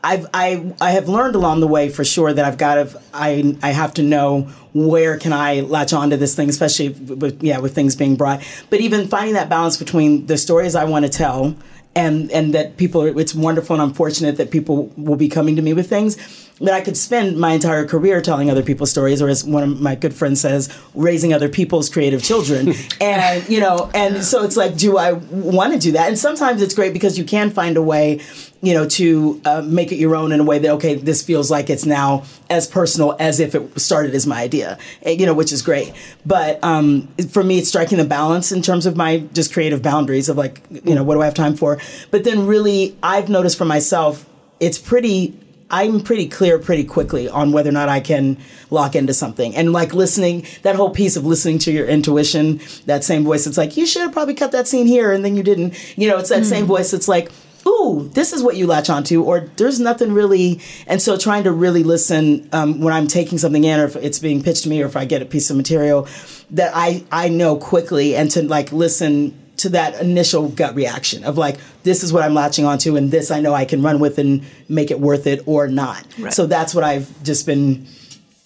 [0.03, 3.57] I've I I have learned along the way for sure that I've got to I
[3.63, 4.41] I have to know
[4.73, 8.43] where can I latch onto this thing, especially with yeah with things being brought.
[8.69, 11.55] But even finding that balance between the stories I want to tell
[11.97, 15.61] and and that people it's wonderful and I'm fortunate that people will be coming to
[15.61, 16.15] me with things
[16.59, 19.79] that I could spend my entire career telling other people's stories, or as one of
[19.79, 22.73] my good friends says, raising other people's creative children.
[23.01, 26.07] and you know, and so it's like, do I want to do that?
[26.07, 28.21] And sometimes it's great because you can find a way,
[28.61, 31.51] you know, to uh, make it your own in a way that okay, this feels
[31.51, 35.33] like it's now as personal as if it started as my idea, eh, you know,
[35.33, 35.93] which is great.
[36.25, 40.29] But um, for me, it's striking the balance in terms of my just creative boundaries
[40.29, 41.79] of like, you know, what do I have time for?
[42.11, 44.25] But then really, I've noticed for myself,
[44.59, 45.37] it's pretty
[45.69, 48.37] I'm pretty clear pretty quickly on whether or not I can
[48.69, 49.55] lock into something.
[49.55, 53.57] And like listening, that whole piece of listening to your intuition, that same voice, it's
[53.57, 55.73] like, you should have probably cut that scene here and then you didn't.
[55.97, 57.31] You know, it's that same voice that's like,
[57.67, 60.61] ooh, this is what you latch onto, or there's nothing really.
[60.87, 64.19] And so trying to really listen um, when I'm taking something in, or if it's
[64.19, 66.07] being pitched to me, or if I get a piece of material
[66.51, 71.35] that I, I know quickly and to like listen to that initial gut reaction of
[71.37, 74.19] like this is what I'm latching onto and this I know I can run with
[74.19, 76.05] and make it worth it or not.
[76.31, 77.87] So that's what I've just been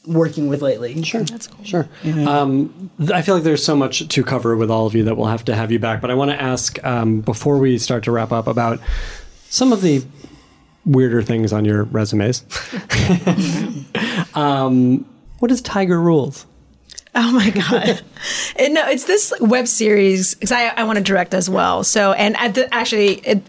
[0.05, 1.01] working with lately.
[1.03, 1.63] Sure, that's cool.
[1.63, 1.89] Sure.
[2.03, 5.27] Um, I feel like there's so much to cover with all of you that we'll
[5.27, 6.01] have to have you back.
[6.01, 8.79] But I want to ask um, before we start to wrap up about
[9.49, 10.03] some of the
[10.85, 12.43] weirder things on your resumes.
[14.33, 15.05] um,
[15.39, 16.45] what is Tiger Rules?
[17.13, 18.01] Oh my god!
[18.55, 21.83] And no, it's this web series because I, I want to direct as well.
[21.83, 23.43] So and at the, actually, it,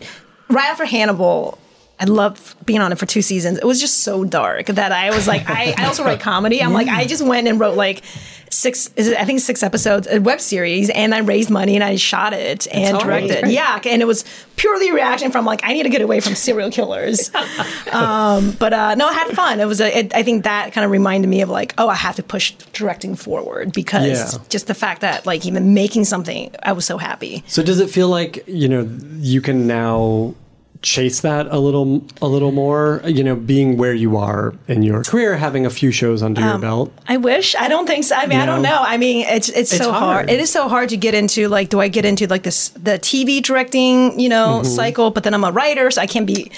[0.48, 1.58] right after Hannibal
[2.02, 3.58] I love being on it for two seasons.
[3.58, 6.60] It was just so dark that I was like, I, I also write comedy.
[6.60, 8.02] I'm like, I just went and wrote like
[8.50, 11.84] six, is it, I think six episodes, a web series, and I raised money and
[11.84, 13.28] I shot it and all right.
[13.28, 13.52] directed.
[13.52, 14.24] Yeah, and it was
[14.56, 17.30] purely a reaction from like, I need to get away from serial killers.
[17.92, 19.60] um, but uh, no, I had fun.
[19.60, 21.94] It was, a, it, I think that kind of reminded me of like, oh, I
[21.94, 24.42] have to push directing forward because Yeah.
[24.48, 27.44] just the fact that like even making something, I was so happy.
[27.46, 28.88] So does it feel like you know
[29.18, 30.34] you can now
[30.82, 33.00] chase that a little a little more?
[33.06, 36.48] You know, being where you are in your career, having a few shows under Um,
[36.48, 36.92] your belt.
[37.08, 37.54] I wish.
[37.56, 38.16] I don't think so.
[38.16, 38.70] I mean, I don't No.
[38.70, 38.82] know.
[38.82, 40.02] I mean, it's it's, It's so hard.
[40.02, 40.30] hard.
[40.30, 41.48] It is so hard to get into.
[41.48, 44.74] Like, do I get into like this the TV directing, you know, Mm-hmm.
[44.74, 45.10] cycle?
[45.10, 46.50] But then I'm a writer, so I can't be.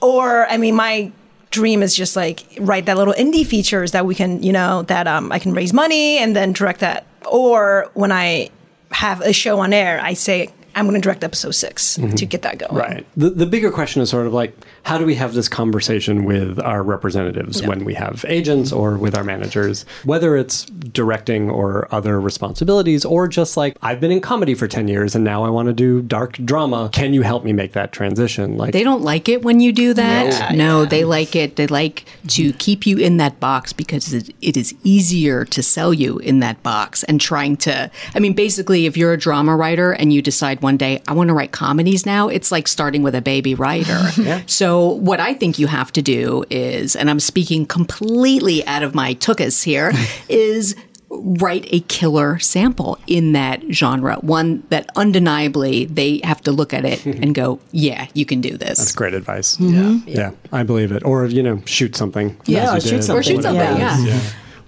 [0.00, 1.10] Or I mean, my
[1.50, 5.06] dream is just like write that little indie features that we can, you know, that
[5.06, 7.06] um, I can raise money and then direct that.
[7.30, 8.50] Or when I
[8.90, 12.42] have a show on air, I say I'm going to direct episode 6 to get
[12.42, 12.70] that going.
[12.72, 12.92] Mm-hmm.
[12.94, 13.06] Right.
[13.16, 16.58] The, the bigger question is sort of like, how do we have this conversation with
[16.60, 22.20] our representatives when we have agents or with our managers, whether it's directing or other
[22.20, 25.68] responsibilities, or just like, I've been in comedy for 10 years and now I want
[25.68, 26.90] to do dark drama.
[26.92, 28.56] Can you help me make that transition?
[28.58, 30.26] Like, They don't like it when you do that.
[30.26, 31.56] Yeah, no, they like it.
[31.56, 35.94] They like to keep you in that box because it, it is easier to sell
[35.94, 37.90] you in that box and trying to.
[38.14, 41.28] I mean, basically, if you're a drama writer and you decide one day, I want
[41.28, 44.00] to write comedies now, it's like starting with a baby writer.
[44.46, 48.94] So, what I think you have to do is, and I'm speaking completely out of
[48.94, 49.92] my tuchus here,
[50.28, 50.74] is
[51.16, 56.84] write a killer sample in that genre, one that undeniably they have to look at
[56.84, 58.78] it and go, yeah, you can do this.
[58.78, 59.56] That's great advice.
[59.58, 60.08] Mm-hmm.
[60.08, 60.14] Yeah.
[60.16, 61.04] Yeah, I believe it.
[61.04, 62.36] Or, you know, shoot something.
[62.46, 63.16] Yeah, or shoot something.
[63.16, 63.98] Or shoot something, Yeah.
[64.04, 64.20] yeah.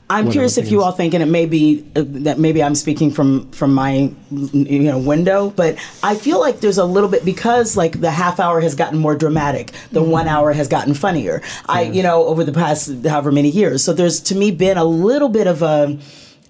[0.09, 3.11] I'm curious if you all think, and it may be uh, that maybe I'm speaking
[3.11, 7.77] from from my you know window, but I feel like there's a little bit because
[7.77, 11.43] like the half hour has gotten more dramatic, the one hour has gotten funnier.
[11.69, 14.85] I you know over the past however many years, so there's to me been a
[14.85, 15.99] little bit of a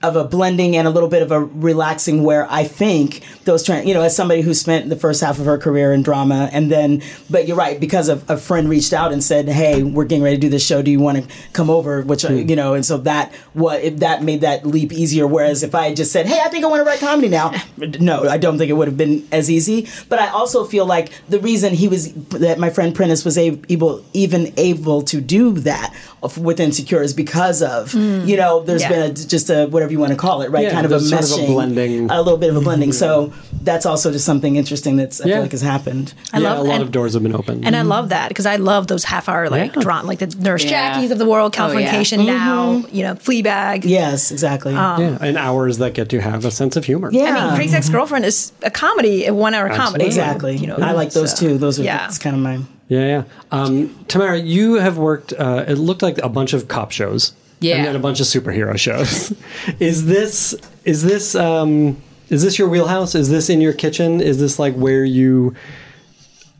[0.02, 3.88] of a blending and a little bit of a relaxing where I think those trend,
[3.88, 6.70] you know, as somebody who spent the first half of her career in drama and
[6.70, 10.22] then, but you're right, because of a friend reached out and said, Hey, we're getting
[10.22, 10.82] ready to do this show.
[10.82, 12.02] Do you want to come over?
[12.02, 15.26] Which, uh, you know, and so that, what, that made that leap easier.
[15.26, 17.52] Whereas if I had just said, Hey, I think I want to write comedy now,
[17.78, 19.88] no, I don't think it would have been as easy.
[20.08, 24.04] But I also feel like the reason he was, that my friend Prentice was able,
[24.12, 25.94] even able to do that
[26.38, 28.88] with Insecure is because of, you know, there's Yeah.
[28.88, 30.64] been a, just a, whatever you want to call it, right?
[30.64, 32.10] Yeah, kind of a meshing, sort of a blending.
[32.10, 32.92] a little bit of a blending.
[32.92, 33.32] So
[33.62, 35.34] that's also just something interesting that's I Yeah.
[35.36, 36.14] feel like has happened.
[36.32, 37.64] I yeah, love a lot and- of doors have been open.
[37.64, 39.82] And I love that because I love those half hour like Yeah.
[39.82, 40.94] drama, like the Nurse Yeah.
[40.94, 41.90] Jackies of the world, Oh, yeah.
[41.92, 43.84] Californication now, you know, Fleabag.
[43.84, 44.72] Yes, exactly.
[44.72, 47.10] yeah, and hours that get to have a sense of humor.
[47.12, 50.04] yeah, I mean, Crazy Ex Girlfriend is a comedy, a one hour comedy.
[50.06, 50.56] exactly.
[50.56, 51.58] You know, I like those so, too.
[51.58, 51.98] Those are yeah.
[51.98, 52.58] that's kind of my.
[52.88, 53.22] Yeah, yeah.
[53.50, 55.32] Um, Tamara, you have worked.
[55.32, 57.32] Uh, it looked like a bunch of cop shows.
[57.60, 57.76] Yeah.
[57.76, 59.32] and then a bunch of superhero shows.
[59.80, 60.54] is this
[60.84, 63.14] is this um, is this your wheelhouse?
[63.14, 64.20] Is this in your kitchen?
[64.20, 65.54] Is this like where you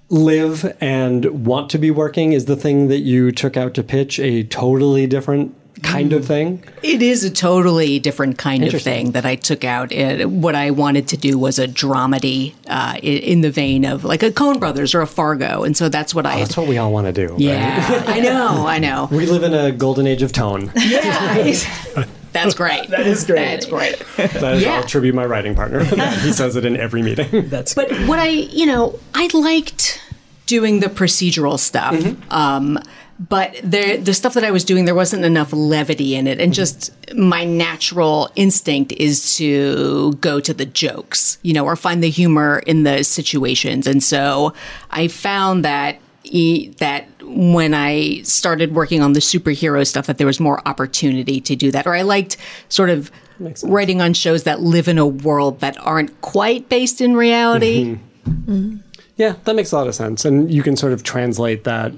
[0.09, 2.33] live and want to be working?
[2.33, 6.63] Is the thing that you took out to pitch a totally different kind of thing?
[6.83, 9.93] It is a totally different kind of thing that I took out.
[9.93, 14.05] It, what I wanted to do was a dramedy uh, i- in the vein of
[14.05, 16.39] like a Coen Brothers or a Fargo, and so that's what I.
[16.41, 17.33] That's what we all want to do.
[17.33, 17.41] right?
[17.41, 19.09] yeah, I know, I know.
[19.17, 20.71] We live in a golden age of tone.
[20.77, 21.65] Yeah,
[22.33, 22.89] that's great.
[22.89, 23.37] That is great.
[23.45, 23.99] That's great.
[24.17, 24.75] That is, Yeah.
[24.77, 25.85] I'll tribute my writing partner.
[26.25, 27.49] he says it in every meeting.
[27.49, 30.01] That's But what I, you know, I liked
[30.47, 31.95] doing the procedural stuff.
[31.95, 32.33] Mm-hmm.
[32.33, 32.79] Um,
[33.19, 36.53] but the the stuff that I was doing, there wasn't enough levity in it, and
[36.53, 36.57] mm-hmm.
[36.57, 42.11] just my natural instinct is to go to the jokes, you know, or find the
[42.11, 43.87] humor in the situations.
[43.87, 44.53] And so
[44.91, 50.27] I found that e- that when I started working on the superhero stuff, that there
[50.27, 52.37] was more opportunity to do that, or I liked
[52.69, 53.11] sort of
[53.63, 57.97] writing on shows that live in a world that aren't quite based in reality.
[57.97, 58.31] Mm-hmm.
[58.31, 58.77] Mm-hmm.
[59.17, 61.93] Yeah, that makes a lot of sense, and you can sort of translate that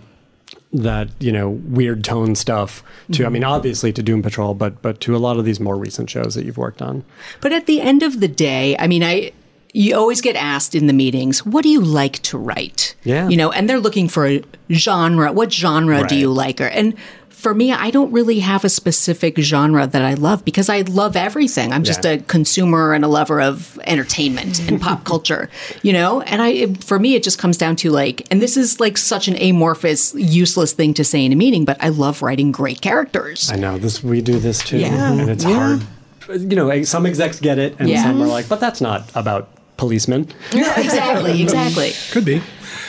[0.73, 3.25] that you know weird tone stuff to.
[3.25, 3.51] I mean, mm-hmm.
[3.51, 6.45] obviously to Doom Patrol, but but to a lot of these more recent shows that
[6.45, 7.05] you've worked on.
[7.41, 9.33] But at the end of the day, I mean, I
[9.73, 12.95] you always get asked in the meetings, what do you like to write?
[13.05, 13.29] Yeah.
[13.29, 14.43] You know, and they're looking for a
[14.73, 15.33] genre.
[15.33, 16.59] What genre do you Right.
[16.59, 16.61] like?
[16.61, 16.95] Or and
[17.39, 21.15] for me, I don't really have a specific genre that I love because I love
[21.17, 21.73] everything.
[21.73, 22.13] I'm just Yeah.
[22.15, 25.49] a consumer and a lover of entertainment and pop culture,
[25.83, 26.21] you know?
[26.23, 28.99] And I it- for me it just comes down to like and this is like
[28.99, 32.81] such an amorphous, useless thing to say in a meeting, but I love writing great
[32.81, 33.51] characters.
[33.53, 34.03] I know this.
[34.03, 35.13] We do this too, Yeah.
[35.13, 35.83] and it's hard.
[36.29, 38.03] You know, eh, some execs get it, and Yeah.
[38.03, 41.93] some are like, "But that's not about policemen." No, exactly, exactly.
[42.11, 42.43] Could be.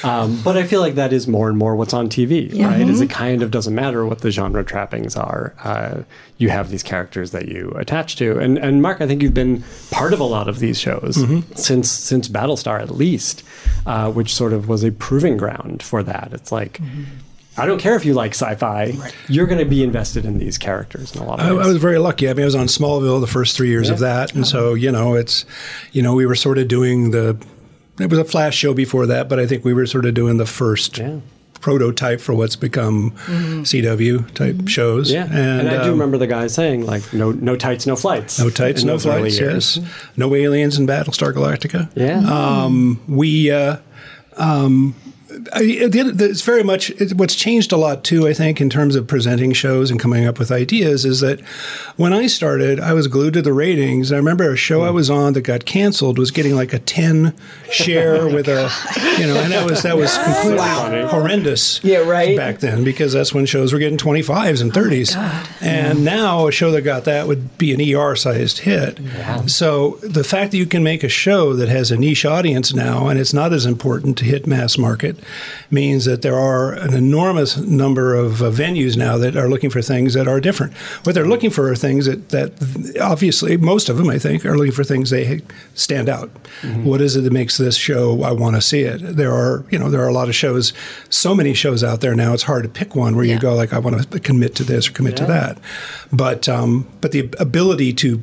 [0.03, 2.67] Um, but I feel like that is more and more what's on TV, Yeah.
[2.69, 2.87] right?
[2.87, 5.53] Is it kind of doesn't matter what the genre trappings are.
[5.63, 6.03] Uh,
[6.37, 9.63] you have these characters that you attach to, and and Mark, I think you've been
[9.91, 11.21] part of a lot of these shows
[11.55, 13.43] since since Battlestar at least,
[13.85, 16.29] uh, which sort of was a proving ground for that.
[16.33, 16.79] It's like.
[17.57, 18.93] I don't care if you like sci-fi.
[19.27, 21.65] You're going to be invested in these characters in a lot of I, ways.
[21.65, 22.29] I was very lucky.
[22.29, 24.89] I mean, I was on Smallville the first three years of that, and so you
[24.93, 25.43] know, it's
[25.91, 27.35] you know, we were sort of doing the.
[27.99, 30.37] It was a flash show before that, but I think we were sort of doing
[30.37, 31.17] the first Yeah.
[31.61, 33.11] prototype for what's become
[33.63, 35.11] CW type shows.
[35.11, 38.39] Yeah, and, I do um, remember the guy saying like, "No, no tights, no flights."
[38.39, 39.39] No tights, no those early flights.
[39.39, 39.77] years.
[39.77, 41.89] Yes, no aliens in Battlestar Galactica.
[41.95, 42.19] Yeah.
[42.19, 43.51] Um, we.
[43.51, 43.77] Uh,
[44.37, 44.95] um,
[45.53, 48.27] I, the, the, it's very much it, what's changed a lot too.
[48.27, 51.39] I think in terms of presenting shows and coming up with ideas is that
[51.97, 54.11] when I started, I was glued to the ratings.
[54.11, 57.33] I remember a show I was on that got canceled was getting like a ten
[57.71, 58.69] share with a,
[59.19, 61.07] you know, and that was that was completely Wow.
[61.07, 61.83] horrendous.
[61.83, 62.35] Yeah, right.
[62.35, 65.15] Back then, because that's when shows were getting twenty fives and thirties,
[65.61, 68.99] and now a show that got that would be an ER sized hit.
[69.47, 73.07] So the fact that you can make a show that has a niche audience now
[73.07, 75.17] and it's not as important to hit mass market
[75.69, 79.81] means that there are an enormous number of uh, venues now that are looking for
[79.81, 80.73] things that are different.
[81.03, 84.57] What they're looking for are things that, that obviously most of them, I think, are
[84.57, 85.41] looking for things they
[85.73, 86.29] stand out.
[86.83, 88.99] What is it that makes this show I want to see it?
[88.99, 90.73] There are, you know, there are a lot of shows,
[91.09, 92.33] so many shows out there now.
[92.33, 94.89] It's hard to pick one where you go like, I want to commit to this
[94.89, 95.57] or commit to that.
[96.11, 98.21] But um, but the ability to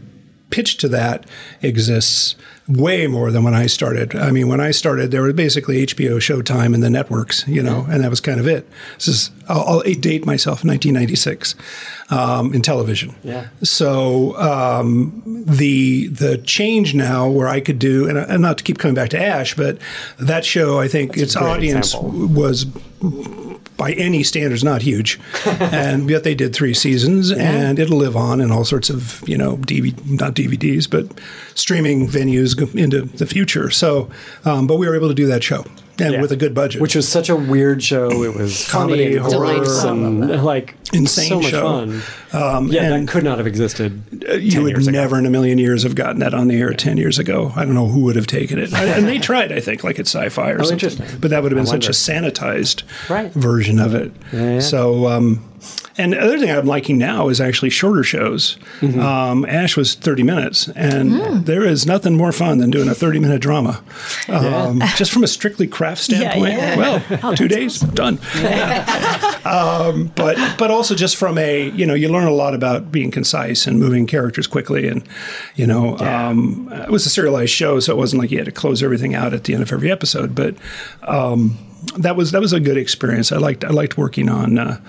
[0.50, 1.26] pitch to that
[1.62, 2.36] exists
[2.68, 4.16] way more than when I started.
[4.16, 7.86] I mean, when I started, there was basically HBO, Showtime, and the networks, you know,
[7.88, 8.68] and that was kind of it.
[8.94, 11.54] This is I'll, I'll date myself, 1996,
[12.10, 13.14] um, in television.
[13.22, 13.48] Yeah.
[13.62, 18.78] So um, the the change now, where I could do, and, and not to keep
[18.78, 19.78] coming back to Ash, but
[20.18, 22.26] that show, I think its audience example.
[22.28, 22.66] was
[23.76, 28.40] by any standards not huge, and yet they did three seasons, and it'll live on
[28.40, 31.06] in all sorts of you know DVD, not DVDs, but
[31.54, 33.70] streaming venues into the future.
[33.70, 34.10] So,
[34.44, 35.64] um, but we were able to do that show,
[35.98, 36.20] and Yeah.
[36.20, 38.22] with a good budget, which was such a weird show.
[38.22, 41.62] It was Comedy, funny horror, gross and like Insane so much show.
[41.62, 42.02] fun.
[42.32, 44.02] Um, yeah, and- that could not have existed.
[44.12, 44.98] you 10 would years ago.
[45.00, 47.52] never in a million years have gotten that on the air 10 years ago.
[47.56, 48.72] I don't know who would have taken it.
[48.74, 50.72] and they tried, I think, like at sci fi or Oh, something.
[50.74, 51.06] interesting.
[51.20, 53.32] But that would have been such a sanitized Right.
[53.32, 54.12] version of it.
[54.32, 54.60] yeah.
[54.60, 55.42] So, um,
[55.98, 58.58] and the other thing I'm liking now is actually shorter shows.
[58.80, 59.00] Mm-hmm.
[59.00, 63.18] Um, Ash was 30 minutes, and there is nothing more fun than doing a 30
[63.18, 63.82] minute drama.
[64.28, 66.76] Um, just from a strictly craft standpoint, yeah.
[66.76, 68.18] well, two days, done.
[69.46, 73.10] um, but but also just from a you know you learn a lot about being
[73.10, 75.06] concise and moving characters quickly and
[75.54, 78.52] you know um, it was a serialized show so it wasn't like you had to
[78.52, 80.54] close everything out at the end of every episode but
[81.02, 81.56] um,
[81.96, 84.58] that was that was a good experience I liked I liked working on.
[84.58, 84.80] Uh,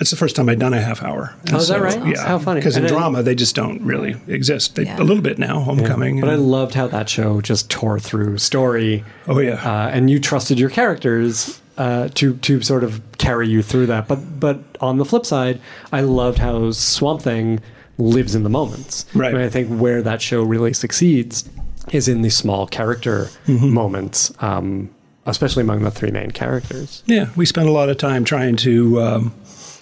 [0.00, 1.34] it's the first time I'd done a half hour.
[1.46, 2.04] And Oh, is that right?
[2.06, 2.26] Yeah.
[2.26, 2.60] How funny.
[2.60, 4.74] Because in drama, they just don't really exist.
[4.74, 5.00] They, Yeah.
[5.00, 6.20] A little bit now, Homecoming.
[6.20, 9.04] But I loved how that show just tore through story.
[9.28, 9.54] Oh, yeah.
[9.64, 14.06] uh, and you trusted your characters uh, to to sort of carry you through that.
[14.08, 15.60] But but on the flip side,
[15.92, 17.60] I loved how Swamp Thing
[17.98, 19.06] lives in the moments.
[19.14, 19.32] Right.
[19.34, 21.48] And I think where that show really succeeds
[21.92, 23.70] is in the small character Mm-hmm.
[23.72, 24.90] moments, um,
[25.26, 27.02] especially among the three main characters.
[27.06, 29.34] Yeah, we spent a lot of time trying to um,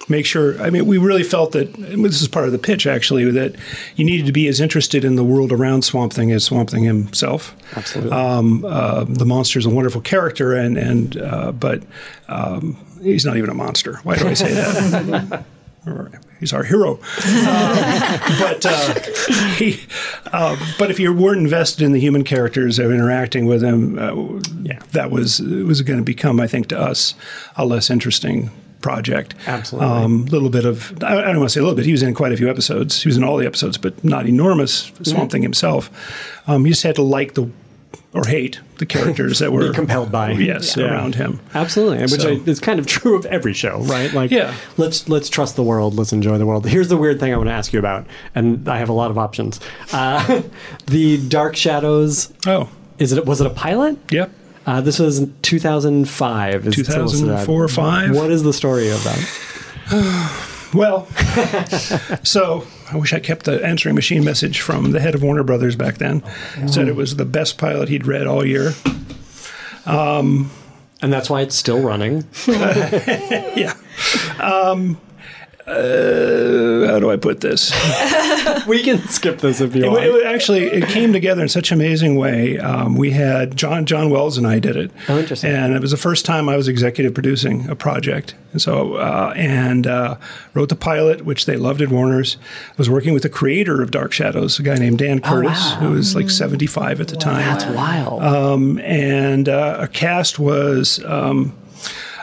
[0.08, 0.60] make sure.
[0.60, 3.54] I mean, we really felt that this is part of the pitch, actually, that
[3.96, 6.84] you needed to be as interested in the world around Swamp Thing as Swamp Thing
[6.84, 7.54] himself.
[7.76, 8.12] Absolutely.
[8.12, 11.82] Um, uh, the monster's a wonderful character, and and uh, but
[12.28, 13.96] um, he's not even a monster.
[14.02, 15.44] Why do I say that?
[16.38, 18.94] He's our hero, Uh, but uh,
[19.56, 19.80] he.
[20.32, 24.40] Uh, but if you weren't invested in the human characters of interacting with them, uh,
[24.62, 24.78] Yeah.
[24.92, 27.14] that was it was going to become, I think, to us,
[27.56, 28.50] a less interesting
[28.82, 29.34] project.
[29.46, 29.88] Absolutely.
[29.88, 31.86] A um, little bit of I don't want to say a little bit.
[31.86, 33.02] He was in quite a few episodes.
[33.02, 35.90] He was in all the episodes, but not enormous Swamp Thing himself.
[36.46, 37.48] Um, you just had to like the
[38.14, 40.86] or hate the characters that were compelled by yes Yeah.
[40.92, 41.40] around him.
[41.54, 44.12] Absolutely, which So- is kind of true of every show, right?
[44.12, 44.54] Like, Yeah.
[44.76, 45.94] let's let's trust the world.
[45.94, 46.66] Let's enjoy the world.
[46.66, 49.10] Here's the weird thing I want to ask you about, and I have a lot
[49.10, 49.60] of options.
[49.92, 50.42] Uh,
[50.86, 52.32] the Dark Shadows.
[52.46, 52.68] Oh,
[52.98, 53.96] Is it was it a pilot?
[54.10, 54.30] yep.
[54.66, 56.66] Uh, this was 2005.
[56.66, 58.14] Is it still listed at- 2004 or 5.
[58.16, 60.48] What is the story of that?
[60.74, 61.06] Well,
[62.22, 65.76] so I wish I kept the answering machine message from the head of Warner Brothers
[65.76, 66.22] back then.
[66.66, 68.72] Said it was the best pilot he'd read all year.
[69.84, 70.48] And
[71.12, 72.24] that's why it's still running.
[72.46, 73.74] Yeah.
[74.40, 74.98] Um,
[75.66, 77.70] uh, how do I put this?
[78.66, 80.02] we can skip this if you It, want.
[80.04, 82.58] it actually it came together in such an amazing way.
[82.58, 84.90] Um, we had John John Wells and I did it.
[85.08, 85.50] Oh, interesting.
[85.50, 89.32] And it was the first time I was executive producing a project, and so uh,
[89.36, 90.16] and uh,
[90.54, 92.36] wrote the pilot, which they loved at Warner's.
[92.70, 95.90] I was working with the creator of Dark Shadows, a guy named Dan Curtis, who
[95.90, 97.46] was like seventy five at the time.
[97.58, 98.22] That's wild.
[98.22, 101.02] Um, and uh, a cast was.
[101.04, 101.56] Um,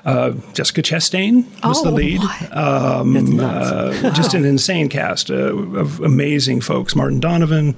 [0.05, 2.21] uh, Jessica Chastain was the Oh, lead.
[2.51, 6.95] Um, uh, just an insane cast uh, of amazing folks.
[6.95, 7.75] Martin Donovan,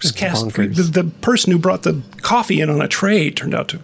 [0.00, 0.48] just cast.
[0.54, 3.80] The, the person who brought the coffee in on a tray turned out to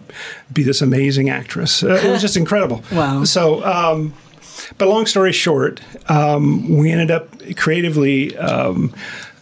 [0.53, 1.83] be this amazing actress.
[1.83, 2.83] Uh, it was just incredible.
[2.93, 3.25] Wow.
[3.25, 4.15] So, um,
[4.79, 5.81] but long story short,
[6.11, 8.95] um, we ended up creatively, um,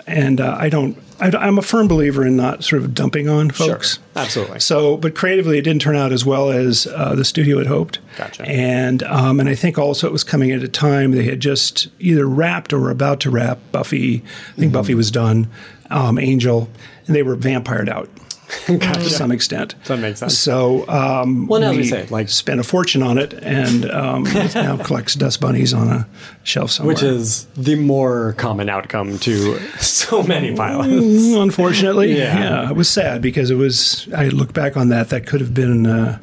[0.07, 0.97] and uh, I don't.
[1.21, 3.95] I, I'm a firm believer in not sort of dumping on folks.
[3.95, 4.61] Sure, absolutely.
[4.61, 7.99] So, but creatively, it didn't turn out as well as uh, the studio had hoped.
[8.17, 8.45] Gotcha.
[8.47, 11.89] And um, and I think also it was coming at a time they had just
[12.01, 14.17] either wrapped or were about to wrap Buffy.
[14.17, 14.61] I Mm-hmm.
[14.61, 15.49] think Buffy was done.
[15.91, 16.69] Um, Angel,
[17.07, 18.09] and they were vampired out.
[18.67, 20.39] To some extent, That makes sense.
[20.39, 24.55] So, um, Well, now we say, like- spent a fortune on it, and um, it
[24.55, 26.07] now collects dust bunnies on a
[26.45, 26.95] shelf somewhere.
[26.95, 30.89] Which is the more common outcome to so many pilots.
[30.93, 32.39] Mm, Unfortunately, Yeah.
[32.65, 32.71] yeah.
[32.71, 34.07] it was sad because it was.
[34.15, 35.09] I look back on that.
[35.09, 36.19] That could have been, uh,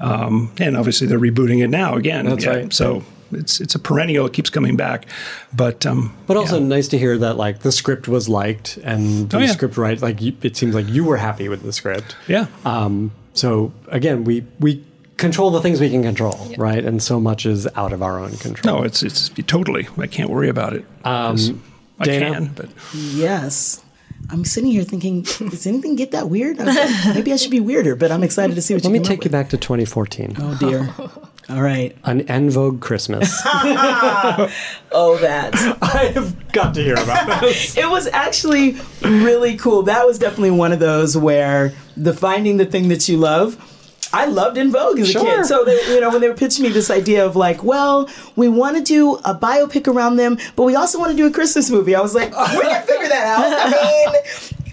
[0.00, 2.26] um, and obviously they're rebooting it now again.
[2.26, 2.72] That's yeah, right.
[2.72, 4.26] So it's it's a perennial.
[4.26, 5.06] It keeps coming back,
[5.54, 6.66] but um, But also yeah.
[6.66, 9.52] nice to hear that like the script was liked and the Oh, yeah.
[9.52, 10.00] script right.
[10.00, 12.16] Like you, it seems like you were happy with the script.
[12.28, 14.84] yeah, Um, so again, we we
[15.16, 16.84] control the things we can control, right?
[16.84, 18.78] And so much is out of our own control.
[18.78, 19.86] no, it's it's totally.
[19.98, 20.84] I can't worry about it.
[21.04, 21.52] 'cause
[22.00, 22.32] I Dayna?
[22.32, 23.80] can, but Yes.
[24.30, 26.58] I'm sitting here thinking, does anything get that weird?
[26.60, 28.94] I'm like, Maybe I should be weirder, but I'm excited to see what Let you
[28.94, 29.32] Let me take you with.
[29.32, 30.36] back to 2014.
[30.38, 30.88] Oh dear.
[31.50, 31.94] All right.
[32.04, 33.42] An En Vogue Christmas.
[34.94, 35.54] Oh, that.
[35.82, 37.76] I have got to hear about this.
[37.76, 39.82] it was actually really cool.
[39.82, 43.56] That was definitely one of those where the finding the thing that you love.
[44.12, 45.46] I loved En Vogue as a kid.
[45.46, 48.48] So, they, you know, when they were pitching me this idea of like, well, we
[48.48, 51.70] want to do a biopic around them, but we also want to do a Christmas
[51.70, 51.94] movie.
[51.94, 53.52] I was like, oh, we can figure that out.
[53.58, 54.22] I mean,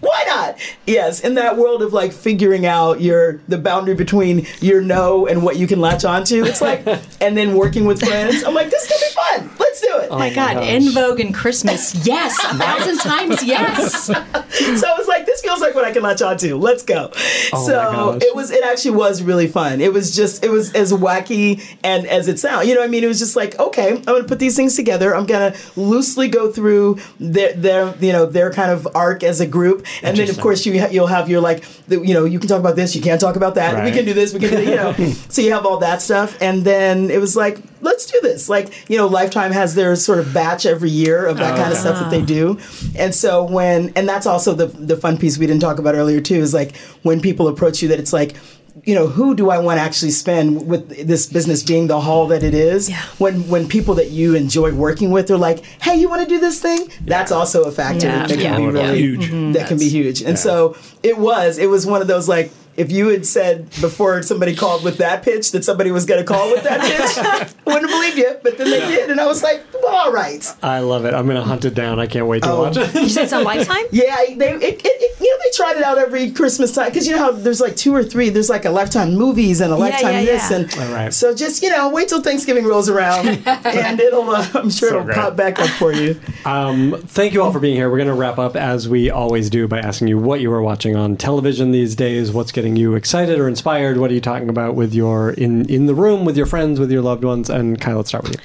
[0.02, 0.60] why not?
[0.86, 5.44] Yes, in that world of like figuring out your the boundary between your no and
[5.44, 6.86] what you can latch onto, it's like,
[7.22, 8.44] and then working with friends.
[8.44, 9.58] I'm like, this is gonna be fun.
[9.60, 10.08] Let's do it.
[10.12, 12.06] Oh my oh God, En Vogue and Christmas.
[12.06, 14.06] Yes, a thousand times yes.
[14.06, 16.56] so I was like, this feels like what I can latch onto.
[16.56, 17.12] Let's go.
[17.14, 17.18] Oh
[17.54, 18.22] my so gosh.
[18.24, 19.82] it was, it actually was really fun.
[19.82, 22.68] It was just, it was as wacky and as it sounds.
[22.68, 23.04] You know what I mean?
[23.04, 25.16] It was just like, okay, I'm going to put these things together.
[25.16, 29.40] I'm going to loosely go through their, their, you know, their kind of arc as
[29.40, 29.86] a group.
[30.03, 32.48] And then of course you ha- you'll have your like, the, you know, you can
[32.48, 33.84] talk about this, you can't talk about that.
[33.84, 34.94] We can do this, we can do, you know.
[35.30, 36.38] so you have all that stuff.
[36.41, 38.49] And then it was like, let's do this.
[38.49, 41.72] Like, you know, Lifetime has their sort of batch every year of that oh, kind
[41.72, 42.60] of stuff that they do.
[42.98, 46.22] And so when, and that's also the, the fun piece we didn't talk about earlier
[46.22, 48.36] too, is like when people approach you that it's like,
[48.85, 52.27] you know, who do I want to actually spend with this business being the hall
[52.27, 52.89] that it is?
[52.89, 53.01] Yeah.
[53.18, 56.39] When when people that you enjoy working with are like, hey, you want to do
[56.39, 56.88] this thing?
[57.06, 58.27] That's also a factor Yeah.
[58.27, 58.57] that can Yeah.
[58.57, 59.53] be really Huge.
[59.56, 60.22] that can be huge.
[60.22, 61.57] And so it was.
[61.57, 65.23] It was one of those like if you had said before somebody called with that
[65.23, 68.38] pitch that somebody was going to call with that pitch, I wouldn't believe you.
[68.41, 70.43] But then they did, and I was like, well, all right.
[70.64, 71.14] I love it.
[71.14, 71.99] I'm going to hunt it down.
[71.99, 72.61] I can't wait to Oh.
[72.61, 72.93] watch it.
[72.95, 73.84] You said it's on Lifetime?
[73.91, 77.06] Yeah, they it, it, it- you know they tried it out every Christmas time because
[77.06, 78.30] you know how there's like two or three.
[78.30, 80.57] There's like a lifetime movies and a lifetime yeah, this yeah.
[80.57, 81.14] and All right.
[81.14, 84.95] so just you know wait till Thanksgiving rolls around and it'll uh, I'm sure So
[84.95, 85.15] it'll great.
[85.18, 86.19] pop back up for you.
[86.45, 87.89] Um, thank you all for being here.
[87.89, 90.61] We're going to wrap up as we always do by asking you what you are
[90.61, 92.31] watching on television these days.
[92.31, 93.98] What's getting you excited or inspired?
[93.98, 96.91] What are you talking about with your in in the room with your friends, with
[96.91, 97.50] your loved ones?
[97.50, 98.40] And Kai, let's start with you.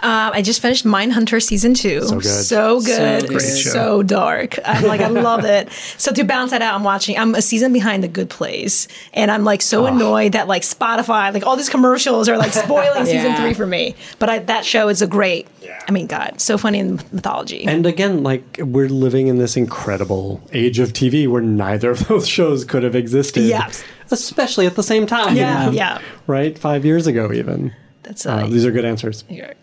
[0.00, 2.02] Um, I just finished Mindhunter season two.
[2.02, 2.24] So good.
[2.24, 3.26] So good.
[3.28, 3.70] Great show.
[3.70, 4.56] So dark.
[4.64, 5.70] I'm like, I love it.
[5.96, 8.86] So to balance that out, I'm watching, I'm a season behind The Good Place.
[9.12, 13.06] And I'm like so annoyed that like Spotify, like all these commercials are like spoiling
[13.14, 13.96] season three for me.
[14.20, 15.48] But I, that show is a great,
[15.88, 17.64] I mean, God, so funny in mythology.
[17.64, 22.28] And again, like we're living in this incredible age of TV where neither of those
[22.28, 23.42] shows could have existed.
[23.44, 23.82] Yes.
[24.10, 25.36] Especially at the same time.
[25.36, 26.00] yeah, yeah.
[26.26, 26.58] Right?
[26.58, 27.74] Five years ago, even.
[28.04, 29.24] That's Uh, uh, these are good answers.
[29.28, 29.54] here.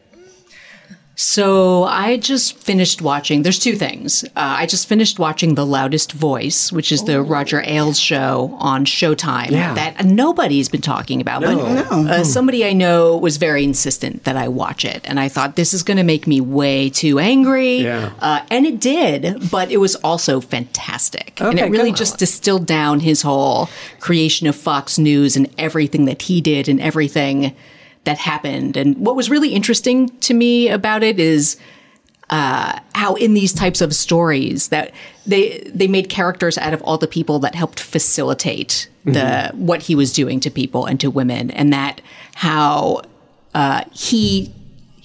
[1.18, 3.44] So I just finished watching.
[3.44, 4.24] There's two things.
[4.26, 8.84] Uh, I just finished watching The Loudest Voice, which is the Roger Ailes show on
[8.86, 9.74] Showtime Yeah.
[9.76, 11.42] that nobody's been talking about.
[11.42, 15.56] But uh, somebody I know was very insistent that I watch it, and I thought
[15.56, 17.78] this is going to make me way too angry.
[17.78, 18.12] Yeah.
[18.20, 23.00] Uh, and it did, but it was also fantastic, and it really just distilled down
[23.00, 23.70] his whole
[24.02, 27.56] creation of Fox News and everything that he did and everything
[28.06, 28.78] that happened.
[28.78, 31.58] And what was really interesting to me about it is
[32.30, 34.92] uh, how in these types of stories that
[35.28, 39.94] they they made characters out of all the people that helped facilitate the what he
[39.94, 42.02] was doing to people and to women, and that
[42.34, 43.02] how
[43.54, 44.52] uh, he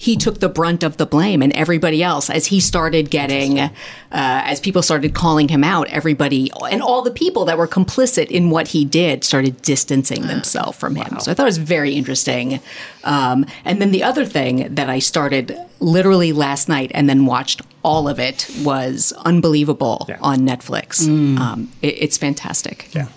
[0.01, 3.69] he took the brunt of the blame and everybody else as he started getting uh,
[4.09, 8.49] as people started calling him out everybody and all the people that were complicit in
[8.49, 11.19] what he did started distancing themselves from him.
[11.19, 12.59] So i thought it was very interesting.
[13.03, 17.61] Um, and then the other thing that i started literally last night and then watched
[17.83, 21.07] all of it was unbelievable on netflix.
[21.37, 22.89] Um, it, it's fantastic.
[22.95, 23.07] Yeah.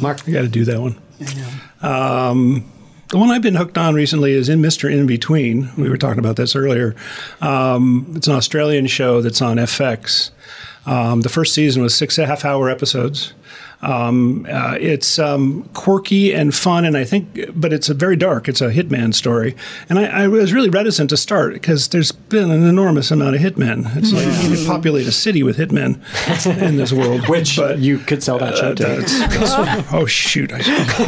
[0.00, 0.96] Mark, I got to do that one.
[1.82, 2.70] Um,
[3.10, 4.90] the one I've been hooked on recently is in Mr.
[4.90, 5.70] In Between.
[5.76, 6.94] We were talking about this earlier.
[7.40, 10.30] Um, it's an Australian show that's on FX.
[10.86, 13.34] Um, the first season was six and a half hour episodes.
[13.82, 18.46] Um, uh, it's um, quirky and fun, and I think, but it's a very dark.
[18.46, 19.56] It's a hitman story,
[19.88, 23.40] and I, I was really reticent to start because there's been an enormous amount of
[23.40, 23.86] hitmen.
[23.96, 25.98] It's like you could populate a city with hitmen
[26.62, 28.82] in this world, which but you could sell that show to.
[28.82, 30.52] that's- that's- oh shoot!
[30.52, 30.58] I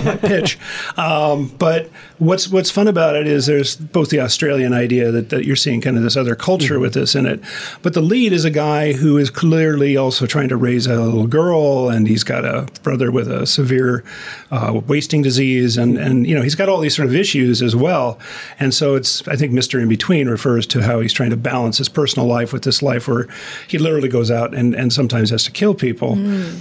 [0.05, 0.59] my pitch.
[0.97, 5.45] Um, but what's what's fun about it is there's both the Australian idea that, that
[5.45, 7.41] you're seeing kind of this other culture with this in it,
[7.83, 11.27] but the lead is a guy who is clearly also trying to raise a little
[11.27, 14.05] girl, and he's got a brother with a severe
[14.51, 17.75] uh, wasting disease, and and you know he's got all these sort of issues as
[17.75, 18.19] well,
[18.59, 21.79] and so it's I think Mister In Between refers to how he's trying to balance
[21.79, 23.29] his personal life with this life where
[23.69, 26.13] he literally goes out and, and sometimes has to kill people.